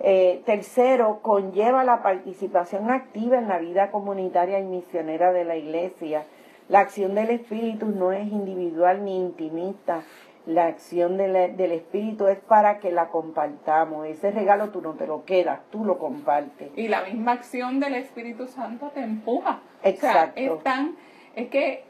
Eh, 0.00 0.42
tercero, 0.44 1.20
conlleva 1.22 1.82
la 1.84 2.02
participación 2.02 2.90
activa 2.90 3.38
en 3.38 3.48
la 3.48 3.58
vida 3.58 3.90
comunitaria 3.90 4.58
y 4.60 4.64
misionera 4.64 5.32
de 5.32 5.44
la 5.44 5.56
iglesia. 5.56 6.24
La 6.68 6.80
acción 6.80 7.14
del 7.14 7.30
Espíritu 7.30 7.86
no 7.86 8.12
es 8.12 8.26
individual 8.30 9.04
ni 9.04 9.16
intimista. 9.16 10.02
La 10.46 10.66
acción 10.66 11.16
de 11.16 11.28
la- 11.28 11.48
del 11.48 11.72
Espíritu 11.72 12.26
es 12.28 12.38
para 12.38 12.78
que 12.78 12.92
la 12.92 13.08
compartamos. 13.08 14.06
Ese 14.06 14.30
regalo 14.30 14.68
tú 14.68 14.80
no 14.82 14.92
te 14.92 15.06
lo 15.06 15.24
quedas, 15.24 15.60
tú 15.70 15.84
lo 15.84 15.98
compartes. 15.98 16.70
Y 16.76 16.88
la 16.88 17.02
misma 17.02 17.32
acción 17.32 17.80
del 17.80 17.94
Espíritu 17.94 18.46
Santo 18.46 18.90
te 18.94 19.00
empuja. 19.00 19.60
Exacto. 19.82 20.40
O 20.40 20.44
sea, 20.44 20.54
es, 20.56 20.62
tan- 20.62 20.96
es 21.34 21.48
que 21.48 21.84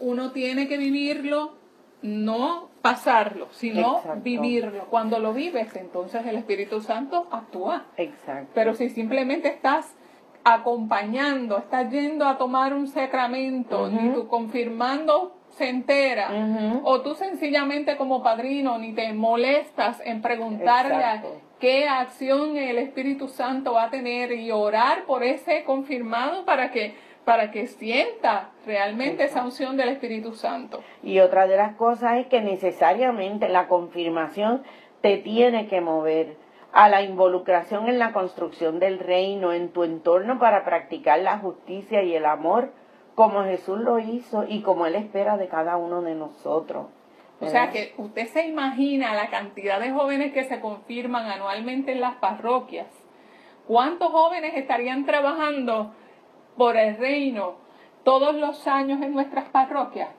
uno 0.00 0.32
tiene 0.32 0.68
que 0.68 0.78
vivirlo, 0.78 1.52
no 2.02 2.68
pasarlo, 2.94 3.48
sino 3.52 3.98
Exacto. 3.98 4.20
vivirlo. 4.22 4.84
Cuando 4.90 5.18
lo 5.18 5.32
vives, 5.32 5.74
entonces 5.76 6.24
el 6.26 6.36
Espíritu 6.36 6.80
Santo 6.80 7.26
actúa. 7.30 7.84
Exacto. 7.96 8.50
Pero 8.54 8.74
si 8.74 8.88
simplemente 8.90 9.48
estás 9.48 9.94
acompañando, 10.44 11.58
estás 11.58 11.90
yendo 11.90 12.26
a 12.26 12.38
tomar 12.38 12.72
un 12.74 12.86
sacramento, 12.88 13.84
Ujú. 13.84 13.90
ni 13.90 14.08
tú 14.10 14.28
confirmando 14.28 15.34
se 15.50 15.68
entera, 15.68 16.30
o 16.84 17.00
tú 17.00 17.14
sencillamente 17.14 17.96
como 17.96 18.22
padrino 18.22 18.78
ni 18.78 18.92
te 18.92 19.12
molestas 19.12 20.00
en 20.04 20.22
preguntarle 20.22 20.94
Exacto. 20.94 21.40
qué 21.58 21.88
acción 21.88 22.56
el 22.56 22.78
Espíritu 22.78 23.28
Santo 23.28 23.72
va 23.72 23.84
a 23.84 23.90
tener 23.90 24.30
y 24.32 24.52
orar 24.52 25.04
por 25.04 25.24
ese 25.24 25.64
confirmado 25.64 26.44
para 26.44 26.70
que 26.70 26.94
para 27.28 27.50
que 27.50 27.66
sienta 27.66 28.52
realmente 28.64 29.24
esa 29.24 29.44
unción 29.44 29.76
del 29.76 29.90
Espíritu 29.90 30.32
Santo. 30.32 30.82
Y 31.02 31.18
otra 31.20 31.46
de 31.46 31.58
las 31.58 31.74
cosas 31.76 32.20
es 32.20 32.26
que 32.28 32.40
necesariamente 32.40 33.50
la 33.50 33.68
confirmación 33.68 34.62
te 35.02 35.18
tiene 35.18 35.66
que 35.66 35.82
mover 35.82 36.38
a 36.72 36.88
la 36.88 37.02
involucración 37.02 37.86
en 37.86 37.98
la 37.98 38.14
construcción 38.14 38.78
del 38.78 38.98
reino, 38.98 39.52
en 39.52 39.68
tu 39.74 39.84
entorno 39.84 40.38
para 40.38 40.64
practicar 40.64 41.18
la 41.18 41.36
justicia 41.36 42.02
y 42.02 42.14
el 42.14 42.24
amor, 42.24 42.72
como 43.14 43.44
Jesús 43.44 43.78
lo 43.78 43.98
hizo 43.98 44.46
y 44.48 44.62
como 44.62 44.86
Él 44.86 44.94
espera 44.94 45.36
de 45.36 45.48
cada 45.48 45.76
uno 45.76 46.00
de 46.00 46.14
nosotros. 46.14 46.86
O 47.40 47.46
sea 47.46 47.68
que 47.68 47.92
usted 47.98 48.28
se 48.28 48.46
imagina 48.46 49.14
la 49.14 49.28
cantidad 49.28 49.78
de 49.80 49.90
jóvenes 49.90 50.32
que 50.32 50.44
se 50.44 50.62
confirman 50.62 51.26
anualmente 51.26 51.92
en 51.92 52.00
las 52.00 52.14
parroquias. 52.14 52.86
¿Cuántos 53.66 54.12
jóvenes 54.12 54.54
estarían 54.56 55.04
trabajando 55.04 55.92
por 56.58 56.76
el 56.76 56.98
reino 56.98 57.54
todos 58.02 58.34
los 58.34 58.66
años 58.66 59.00
en 59.00 59.14
nuestras 59.14 59.46
parroquias? 59.46 60.10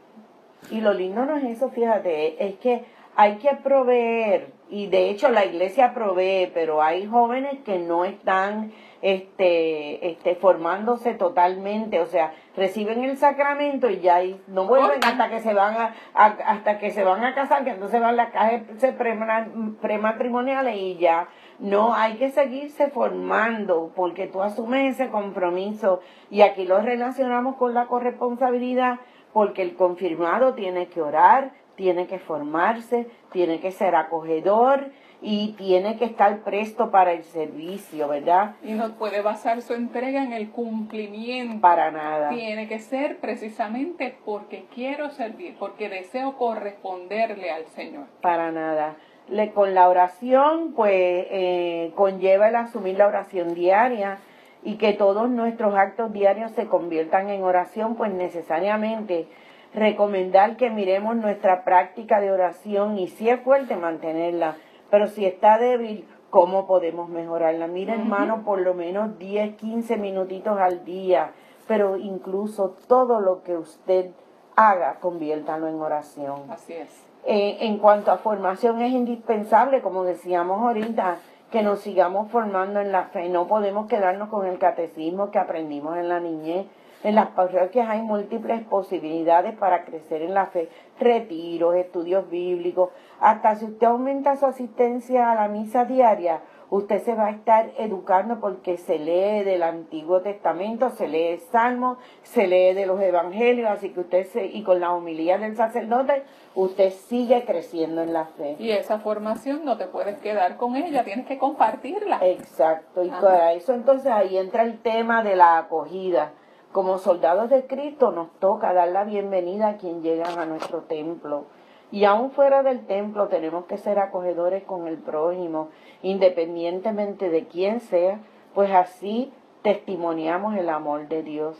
Y 0.71 0.81
lo 0.81 0.93
lindo 0.93 1.25
no 1.25 1.35
es 1.37 1.43
eso, 1.43 1.69
fíjate, 1.69 2.43
es 2.43 2.55
que 2.55 2.83
hay 3.15 3.35
que 3.37 3.49
proveer, 3.63 4.51
y 4.69 4.87
de 4.87 5.09
hecho 5.09 5.29
la 5.29 5.45
iglesia 5.45 5.93
provee, 5.93 6.49
pero 6.53 6.81
hay 6.81 7.05
jóvenes 7.05 7.59
que 7.65 7.77
no 7.79 8.05
están 8.05 8.71
este, 9.01 10.09
este, 10.11 10.35
formándose 10.35 11.13
totalmente, 11.13 11.99
o 11.99 12.05
sea, 12.05 12.33
reciben 12.55 13.03
el 13.03 13.17
sacramento 13.17 13.89
y 13.89 13.99
ya 13.99 14.15
ahí 14.17 14.39
no 14.47 14.65
vuelven 14.65 14.99
hasta 15.03 15.29
que 15.29 15.39
se 15.39 15.53
van 15.53 15.75
a, 15.75 15.95
a- 16.13 16.37
hasta 16.45 16.79
que 16.79 16.91
se 16.91 17.03
van 17.03 17.23
a 17.23 17.33
casar, 17.33 17.63
que 17.63 17.71
entonces 17.71 17.99
van 18.01 18.15
las 18.17 18.29
cajas 18.31 18.61
prema- 18.97 19.47
prematrimoniales 19.81 20.75
y 20.77 20.97
ya. 20.97 21.27
No, 21.59 21.93
hay 21.93 22.15
que 22.15 22.31
seguirse 22.31 22.87
formando 22.89 23.91
porque 23.95 24.27
tú 24.27 24.41
asumes 24.41 24.95
ese 24.95 25.09
compromiso 25.09 25.99
y 26.29 26.41
aquí 26.41 26.65
lo 26.65 26.81
relacionamos 26.81 27.57
con 27.57 27.73
la 27.73 27.87
corresponsabilidad 27.87 28.99
porque 29.33 29.61
el 29.61 29.75
confirmado 29.75 30.53
tiene 30.53 30.87
que 30.87 31.01
orar, 31.01 31.51
tiene 31.75 32.07
que 32.07 32.19
formarse, 32.19 33.07
tiene 33.31 33.59
que 33.59 33.71
ser 33.71 33.95
acogedor 33.95 34.91
y 35.21 35.53
tiene 35.57 35.97
que 35.97 36.05
estar 36.05 36.43
presto 36.43 36.91
para 36.91 37.11
el 37.11 37.23
servicio, 37.23 38.07
¿verdad? 38.07 38.55
Y 38.63 38.71
no 38.71 38.95
puede 38.95 39.21
basar 39.21 39.61
su 39.61 39.73
entrega 39.73 40.23
en 40.23 40.31
el 40.31 40.49
cumplimiento. 40.49 41.59
Para 41.59 41.91
nada. 41.91 42.29
Tiene 42.29 42.67
que 42.67 42.79
ser 42.79 43.17
precisamente 43.19 44.17
porque 44.25 44.65
quiero 44.73 45.09
servir, 45.09 45.57
porque 45.59 45.89
deseo 45.89 46.37
corresponderle 46.37 47.51
al 47.51 47.65
Señor. 47.67 48.05
Para 48.21 48.51
nada. 48.51 48.95
Le, 49.31 49.51
con 49.51 49.73
la 49.73 49.89
oración, 49.89 50.73
pues 50.75 50.91
eh, 50.93 51.91
conlleva 51.95 52.49
el 52.49 52.55
asumir 52.55 52.97
la 52.97 53.07
oración 53.07 53.53
diaria 53.53 54.17
y 54.63 54.75
que 54.75 54.93
todos 54.93 55.29
nuestros 55.29 55.75
actos 55.75 56.11
diarios 56.11 56.51
se 56.51 56.67
conviertan 56.67 57.29
en 57.29 57.43
oración, 57.43 57.95
pues 57.95 58.11
necesariamente 58.11 59.27
recomendar 59.73 60.57
que 60.57 60.69
miremos 60.69 61.15
nuestra 61.15 61.63
práctica 61.63 62.19
de 62.19 62.31
oración 62.31 62.97
y 62.97 63.07
si 63.07 63.29
es 63.29 63.39
fuerte 63.41 63.75
mantenerla 63.75 64.55
pero 64.89 65.07
si 65.07 65.25
está 65.25 65.57
débil, 65.57 66.07
¿cómo 66.29 66.65
podemos 66.65 67.09
mejorarla? 67.09 67.67
Mira, 67.67 67.93
hermano, 67.93 68.43
por 68.43 68.59
lo 68.59 68.73
menos 68.73 69.17
10, 69.19 69.55
15 69.55 69.97
minutitos 69.97 70.57
al 70.57 70.83
día, 70.83 71.31
pero 71.67 71.97
incluso 71.97 72.75
todo 72.87 73.19
lo 73.19 73.43
que 73.43 73.55
usted 73.55 74.11
haga, 74.55 74.95
conviértalo 74.99 75.67
en 75.67 75.75
oración. 75.75 76.49
Así 76.49 76.73
es. 76.73 77.08
Eh, 77.25 77.57
en 77.61 77.77
cuanto 77.77 78.11
a 78.11 78.17
formación, 78.17 78.81
es 78.81 78.91
indispensable, 78.91 79.81
como 79.81 80.03
decíamos 80.03 80.61
ahorita, 80.61 81.17
que 81.51 81.63
nos 81.63 81.79
sigamos 81.79 82.31
formando 82.31 82.79
en 82.79 82.91
la 82.91 83.05
fe. 83.05 83.29
No 83.29 83.47
podemos 83.47 83.87
quedarnos 83.87 84.29
con 84.29 84.45
el 84.45 84.57
catecismo 84.59 85.31
que 85.31 85.39
aprendimos 85.39 85.97
en 85.97 86.09
la 86.09 86.19
niñez. 86.19 86.65
En 87.03 87.15
las 87.15 87.27
parroquias 87.27 87.89
hay 87.89 88.01
múltiples 88.01 88.61
posibilidades 88.63 89.55
para 89.57 89.85
crecer 89.85 90.21
en 90.21 90.33
la 90.33 90.47
fe, 90.47 90.69
retiros, 90.99 91.75
estudios 91.75 92.29
bíblicos, 92.29 92.89
hasta 93.21 93.55
si 93.55 93.65
usted 93.65 93.87
aumenta 93.87 94.35
su 94.35 94.45
asistencia 94.45 95.31
a 95.31 95.35
la 95.35 95.47
misa 95.47 95.85
diaria, 95.85 96.41
usted 96.69 97.03
se 97.03 97.15
va 97.15 97.27
a 97.27 97.31
estar 97.31 97.71
educando 97.77 98.39
porque 98.39 98.77
se 98.77 98.99
lee 98.99 99.43
del 99.43 99.63
Antiguo 99.63 100.21
Testamento, 100.21 100.89
se 100.91 101.07
lee 101.07 101.39
Salmos, 101.51 101.97
se 102.23 102.47
lee 102.47 102.73
de 102.73 102.85
los 102.85 103.01
Evangelios, 103.01 103.69
así 103.69 103.89
que 103.89 104.01
usted 104.01 104.27
se, 104.27 104.45
y 104.45 104.63
con 104.63 104.79
la 104.79 104.91
humildad 104.91 105.39
del 105.39 105.55
sacerdote, 105.55 106.23
usted 106.55 106.91
sigue 106.91 107.43
creciendo 107.45 108.01
en 108.01 108.13
la 108.13 108.25
fe. 108.25 108.55
Y 108.59 108.71
esa 108.71 108.99
formación 108.99 109.65
no 109.65 109.77
te 109.77 109.87
puedes 109.87 110.19
quedar 110.19 110.57
con 110.57 110.75
ella, 110.75 111.03
tienes 111.03 111.25
que 111.25 111.37
compartirla. 111.37 112.19
Exacto, 112.21 113.03
y 113.03 113.09
para 113.09 113.53
eso 113.53 113.73
entonces 113.73 114.11
ahí 114.11 114.37
entra 114.37 114.63
el 114.63 114.79
tema 114.79 115.23
de 115.23 115.35
la 115.35 115.57
acogida. 115.57 116.33
Como 116.71 116.99
soldados 116.99 117.49
de 117.49 117.65
Cristo 117.65 118.11
nos 118.11 118.31
toca 118.39 118.73
dar 118.73 118.89
la 118.89 119.03
bienvenida 119.03 119.69
a 119.69 119.77
quien 119.77 120.03
llega 120.03 120.27
a 120.27 120.45
nuestro 120.45 120.81
templo 120.81 121.45
y 121.91 122.05
aún 122.05 122.31
fuera 122.31 122.61
del 122.61 122.85
templo 122.85 123.27
tenemos 123.27 123.65
que 123.65 123.77
ser 123.77 123.99
acogedores 123.99 124.63
con 124.63 124.87
el 124.87 124.97
prójimo, 124.97 125.69
independientemente 126.03 127.29
de 127.29 127.47
quién 127.47 127.79
sea, 127.79 128.19
pues 128.53 128.71
así 128.71 129.33
testimoniamos 129.63 130.55
el 130.55 130.69
amor 130.69 131.07
de 131.07 131.23
Dios. 131.23 131.57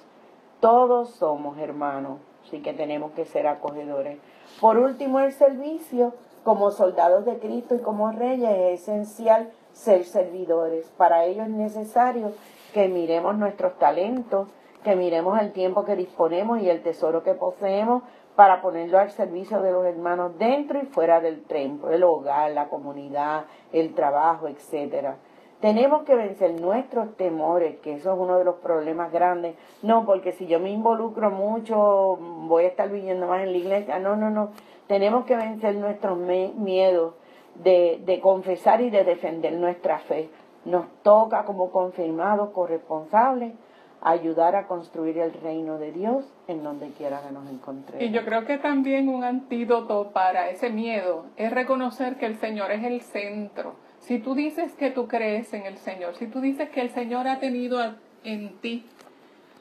Todos 0.59 1.09
somos 1.11 1.57
hermanos, 1.57 2.19
así 2.45 2.61
que 2.61 2.73
tenemos 2.73 3.11
que 3.11 3.25
ser 3.25 3.47
acogedores. 3.47 4.19
Por 4.61 4.77
último, 4.77 5.19
el 5.19 5.31
servicio, 5.31 6.13
como 6.43 6.71
soldados 6.71 7.25
de 7.25 7.39
Cristo 7.39 7.75
y 7.75 7.79
como 7.79 8.11
reyes, 8.11 8.49
es 8.49 8.81
esencial 8.81 9.51
ser 9.73 10.03
servidores. 10.05 10.91
Para 10.97 11.25
ello 11.25 11.43
es 11.43 11.49
necesario 11.49 12.33
que 12.73 12.87
miremos 12.87 13.37
nuestros 13.37 13.77
talentos, 13.79 14.47
que 14.83 14.95
miremos 14.95 15.39
el 15.41 15.51
tiempo 15.51 15.85
que 15.85 15.95
disponemos 15.95 16.61
y 16.61 16.69
el 16.69 16.81
tesoro 16.81 17.23
que 17.23 17.33
poseemos 17.33 18.03
para 18.35 18.61
ponerlo 18.61 18.99
al 18.99 19.11
servicio 19.11 19.61
de 19.61 19.71
los 19.71 19.85
hermanos 19.85 20.37
dentro 20.37 20.79
y 20.79 20.85
fuera 20.85 21.19
del 21.19 21.43
templo, 21.43 21.91
el 21.91 22.03
hogar, 22.03 22.51
la 22.51 22.69
comunidad, 22.69 23.45
el 23.73 23.93
trabajo, 23.93 24.47
etcétera. 24.47 25.17
Tenemos 25.59 26.03
que 26.03 26.15
vencer 26.15 26.61
nuestros 26.61 27.17
temores, 27.17 27.79
que 27.79 27.95
eso 27.95 28.13
es 28.13 28.19
uno 28.19 28.37
de 28.37 28.45
los 28.45 28.55
problemas 28.55 29.11
grandes. 29.11 29.55
No, 29.81 30.05
porque 30.05 30.31
si 30.31 30.47
yo 30.47 30.57
me 30.61 30.69
involucro 30.69 31.31
mucho, 31.31 32.17
voy 32.17 32.63
a 32.63 32.67
estar 32.67 32.89
viviendo 32.89 33.27
más 33.27 33.41
en 33.41 33.51
la 33.51 33.57
iglesia. 33.57 33.99
No, 33.99 34.15
no, 34.15 34.29
no. 34.29 34.51
Tenemos 34.87 35.25
que 35.25 35.35
vencer 35.35 35.75
nuestros 35.75 36.17
miedos 36.17 37.13
de, 37.55 38.01
de 38.05 38.21
confesar 38.21 38.79
y 38.79 38.89
de 38.89 39.03
defender 39.03 39.51
nuestra 39.51 39.99
fe. 39.99 40.29
Nos 40.63 40.87
toca 41.03 41.43
como 41.43 41.71
confirmados, 41.71 42.51
corresponsables, 42.51 43.53
ayudar 44.01 44.55
a 44.55 44.67
construir 44.67 45.17
el 45.17 45.33
reino 45.33 45.77
de 45.77 45.91
Dios 45.91 46.25
en 46.47 46.63
donde 46.63 46.89
quiera 46.91 47.21
que 47.21 47.31
nos 47.31 47.49
encontremos. 47.49 48.01
Y 48.01 48.11
yo 48.11 48.23
creo 48.23 48.45
que 48.45 48.57
también 48.57 49.09
un 49.09 49.23
antídoto 49.23 50.11
para 50.11 50.49
ese 50.49 50.69
miedo 50.69 51.25
es 51.35 51.51
reconocer 51.51 52.17
que 52.17 52.25
el 52.25 52.37
Señor 52.37 52.71
es 52.71 52.83
el 52.83 53.01
centro. 53.01 53.75
Si 53.99 54.19
tú 54.19 54.35
dices 54.35 54.73
que 54.73 54.91
tú 54.91 55.07
crees 55.07 55.53
en 55.53 55.65
el 55.65 55.77
Señor, 55.77 56.15
si 56.15 56.27
tú 56.27 56.39
dices 56.39 56.69
que 56.69 56.81
el 56.81 56.89
Señor 56.89 57.27
ha 57.27 57.39
tenido 57.39 57.79
en 58.23 58.57
ti, 58.59 58.85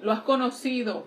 lo 0.01 0.13
has 0.13 0.21
conocido, 0.21 1.05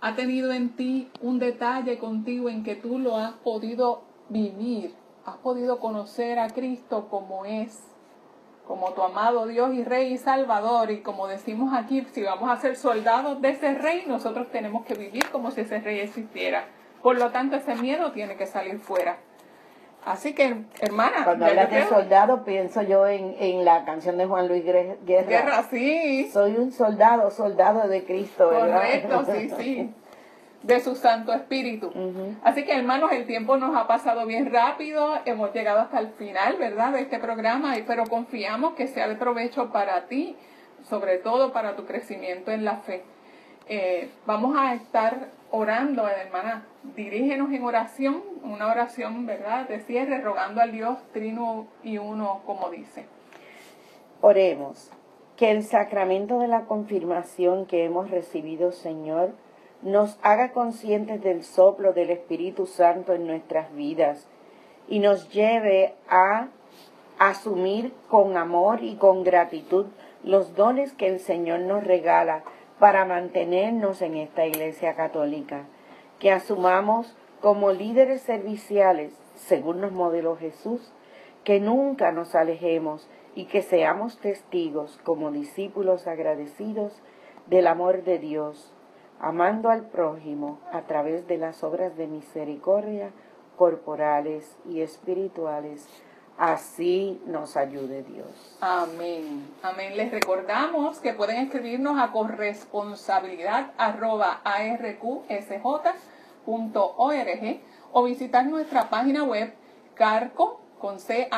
ha 0.00 0.16
tenido 0.16 0.52
en 0.52 0.70
ti 0.70 1.08
un 1.20 1.38
detalle 1.38 1.98
contigo 1.98 2.48
en 2.48 2.64
que 2.64 2.74
tú 2.74 2.98
lo 2.98 3.16
has 3.16 3.34
podido 3.34 4.02
vivir, 4.28 4.94
has 5.24 5.36
podido 5.36 5.78
conocer 5.78 6.40
a 6.40 6.48
Cristo 6.48 7.06
como 7.08 7.44
es, 7.44 7.80
como 8.66 8.92
tu 8.92 9.02
amado 9.02 9.46
Dios 9.46 9.74
y 9.74 9.84
Rey 9.84 10.12
y 10.12 10.18
Salvador. 10.18 10.90
Y 10.90 11.00
como 11.00 11.26
decimos 11.26 11.74
aquí, 11.74 12.06
si 12.12 12.22
vamos 12.22 12.50
a 12.50 12.56
ser 12.56 12.76
soldados 12.76 13.40
de 13.40 13.50
ese 13.50 13.74
Rey, 13.74 14.04
nosotros 14.06 14.48
tenemos 14.50 14.84
que 14.84 14.94
vivir 14.94 15.28
como 15.30 15.50
si 15.50 15.62
ese 15.62 15.80
Rey 15.80 16.00
existiera. 16.00 16.64
Por 17.02 17.18
lo 17.18 17.30
tanto, 17.30 17.56
ese 17.56 17.74
miedo 17.74 18.12
tiene 18.12 18.36
que 18.36 18.46
salir 18.46 18.78
fuera. 18.78 19.16
Así 20.04 20.34
que, 20.34 20.64
hermana. 20.80 21.24
Cuando 21.24 21.46
hablas 21.46 21.70
de 21.70 21.86
soldado, 21.86 22.44
pienso 22.44 22.82
yo 22.82 23.06
en, 23.06 23.36
en, 23.38 23.64
la 23.64 23.84
canción 23.84 24.18
de 24.18 24.26
Juan 24.26 24.48
Luis 24.48 24.64
Guerra. 24.64 24.96
Guerra, 25.04 25.62
sí. 25.70 26.28
Soy 26.32 26.56
un 26.56 26.72
soldado, 26.72 27.30
soldado 27.30 27.86
de 27.88 28.04
Cristo, 28.04 28.48
¿verdad? 28.48 28.82
Correcto, 28.82 29.24
sí, 29.32 29.50
sí 29.56 29.94
de 30.62 30.80
su 30.80 30.94
Santo 30.94 31.32
Espíritu. 31.32 31.92
Así 32.42 32.64
que 32.64 32.76
hermanos, 32.76 33.12
el 33.12 33.26
tiempo 33.26 33.56
nos 33.56 33.76
ha 33.76 33.86
pasado 33.86 34.26
bien 34.26 34.52
rápido, 34.52 35.18
hemos 35.24 35.52
llegado 35.52 35.80
hasta 35.80 35.98
el 35.98 36.08
final, 36.12 36.56
¿verdad?, 36.56 36.92
de 36.92 37.00
este 37.00 37.18
programa, 37.18 37.74
pero 37.86 38.04
confiamos 38.06 38.74
que 38.74 38.86
sea 38.86 39.08
de 39.08 39.16
provecho 39.16 39.72
para 39.72 40.06
ti, 40.06 40.36
sobre 40.88 41.18
todo 41.18 41.52
para 41.52 41.76
tu 41.76 41.84
crecimiento 41.84 42.50
en 42.50 42.64
la 42.64 42.76
fe. 42.76 43.02
Eh, 43.68 44.10
vamos 44.26 44.56
a 44.56 44.74
estar 44.74 45.28
orando, 45.50 46.08
hermana, 46.08 46.64
dirígenos 46.96 47.52
en 47.52 47.62
oración, 47.62 48.22
una 48.42 48.68
oración, 48.68 49.26
¿verdad?, 49.26 49.68
de 49.68 49.80
cierre, 49.80 50.20
rogando 50.20 50.60
al 50.60 50.72
Dios 50.72 50.98
trino 51.12 51.66
y 51.82 51.98
uno, 51.98 52.40
como 52.46 52.70
dice. 52.70 53.06
Oremos. 54.20 54.90
Que 55.36 55.50
el 55.50 55.64
sacramento 55.64 56.38
de 56.38 56.46
la 56.46 56.66
confirmación 56.66 57.66
que 57.66 57.84
hemos 57.84 58.10
recibido, 58.10 58.70
Señor, 58.70 59.32
nos 59.82 60.16
haga 60.22 60.52
conscientes 60.52 61.20
del 61.22 61.42
soplo 61.42 61.92
del 61.92 62.10
Espíritu 62.10 62.66
Santo 62.66 63.12
en 63.12 63.26
nuestras 63.26 63.74
vidas 63.74 64.26
y 64.88 65.00
nos 65.00 65.28
lleve 65.30 65.94
a 66.08 66.48
asumir 67.18 67.92
con 68.08 68.36
amor 68.36 68.82
y 68.82 68.94
con 68.94 69.24
gratitud 69.24 69.86
los 70.22 70.54
dones 70.54 70.92
que 70.92 71.08
el 71.08 71.18
Señor 71.18 71.60
nos 71.60 71.84
regala 71.84 72.44
para 72.78 73.04
mantenernos 73.04 74.02
en 74.02 74.16
esta 74.16 74.46
Iglesia 74.46 74.94
Católica, 74.94 75.66
que 76.20 76.30
asumamos 76.30 77.16
como 77.40 77.72
líderes 77.72 78.22
serviciales, 78.22 79.12
según 79.34 79.80
nos 79.80 79.92
modeló 79.92 80.36
Jesús, 80.36 80.92
que 81.42 81.58
nunca 81.58 82.12
nos 82.12 82.36
alejemos 82.36 83.08
y 83.34 83.46
que 83.46 83.62
seamos 83.62 84.18
testigos 84.18 85.00
como 85.02 85.32
discípulos 85.32 86.06
agradecidos 86.06 86.92
del 87.46 87.66
amor 87.66 88.04
de 88.04 88.18
Dios 88.18 88.72
amando 89.22 89.70
al 89.70 89.86
prójimo 89.86 90.58
a 90.72 90.82
través 90.82 91.26
de 91.28 91.38
las 91.38 91.62
obras 91.62 91.96
de 91.96 92.08
misericordia 92.08 93.12
corporales 93.56 94.56
y 94.68 94.80
espirituales. 94.80 95.86
Así 96.36 97.22
nos 97.26 97.56
ayude 97.56 98.02
Dios. 98.02 98.58
Amén. 98.60 99.48
Amén. 99.62 99.96
Les 99.96 100.10
recordamos 100.10 100.98
que 100.98 101.12
pueden 101.12 101.36
escribirnos 101.36 102.00
a 102.00 102.10
corresponsabilidad 102.10 103.70
o 107.92 108.02
visitar 108.02 108.46
nuestra 108.46 108.90
página 108.90 109.22
web 109.22 109.54
carco 109.94 110.60
con 110.80 110.98
c 110.98 111.28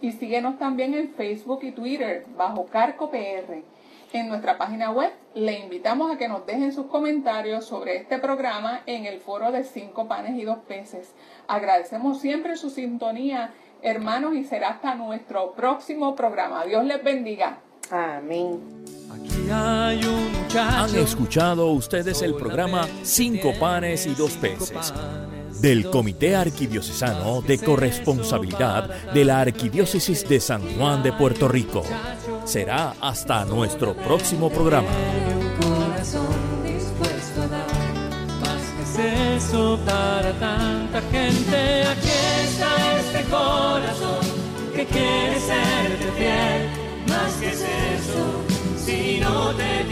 y 0.00 0.12
síguenos 0.12 0.58
también 0.58 0.94
en 0.94 1.10
Facebook 1.10 1.60
y 1.62 1.72
Twitter 1.72 2.24
bajo 2.36 2.66
Carco 2.66 3.10
PR 3.10 3.62
en 4.18 4.28
nuestra 4.28 4.58
página 4.58 4.90
web. 4.90 5.12
Le 5.34 5.58
invitamos 5.58 6.10
a 6.10 6.18
que 6.18 6.28
nos 6.28 6.46
dejen 6.46 6.72
sus 6.72 6.86
comentarios 6.86 7.64
sobre 7.64 7.96
este 7.96 8.18
programa 8.18 8.80
en 8.86 9.06
el 9.06 9.20
foro 9.20 9.52
de 9.52 9.64
cinco 9.64 10.08
panes 10.08 10.36
y 10.36 10.44
dos 10.44 10.58
peces. 10.68 11.14
Agradecemos 11.48 12.20
siempre 12.20 12.56
su 12.56 12.70
sintonía, 12.70 13.52
hermanos, 13.82 14.34
y 14.34 14.44
será 14.44 14.70
hasta 14.70 14.94
nuestro 14.94 15.52
próximo 15.52 16.14
programa. 16.14 16.64
Dios 16.64 16.84
les 16.84 17.02
bendiga. 17.02 17.58
Amén. 17.90 18.60
Aquí 19.12 19.50
hay 19.50 20.00
un 20.04 20.58
Han 20.58 20.94
escuchado 20.96 21.70
ustedes 21.72 22.22
el 22.22 22.34
programa 22.34 22.86
Cinco 23.02 23.52
panes 23.58 24.06
y 24.06 24.14
dos 24.14 24.32
peces 24.36 24.92
del 25.60 25.88
Comité 25.90 26.34
Arquidiocesano 26.34 27.40
de 27.42 27.58
Corresponsabilidad 27.58 29.12
de 29.12 29.24
la 29.24 29.40
Arquidiócesis 29.40 30.28
de 30.28 30.40
San 30.40 30.62
Juan 30.76 31.02
de 31.02 31.12
Puerto 31.12 31.46
Rico. 31.46 31.84
Será 32.44 32.94
hasta 33.00 33.44
nuestro 33.44 33.94
próximo 33.94 34.50
programa. 34.50 34.88
eso 39.52 39.78
para 39.84 40.32
tanta 40.34 41.00
gente. 41.10 41.84
Aquí 41.92 42.08
está 42.44 42.98
este 42.98 43.22
corazón 43.30 44.24
que 44.74 44.84
quiere 44.86 45.40
serte 45.40 46.12
fiel. 46.16 46.70
Más 47.08 47.32
que 47.34 47.48
es 47.48 47.60
eso, 47.60 48.24
si 48.84 49.20
no 49.20 49.54
te 49.54 49.84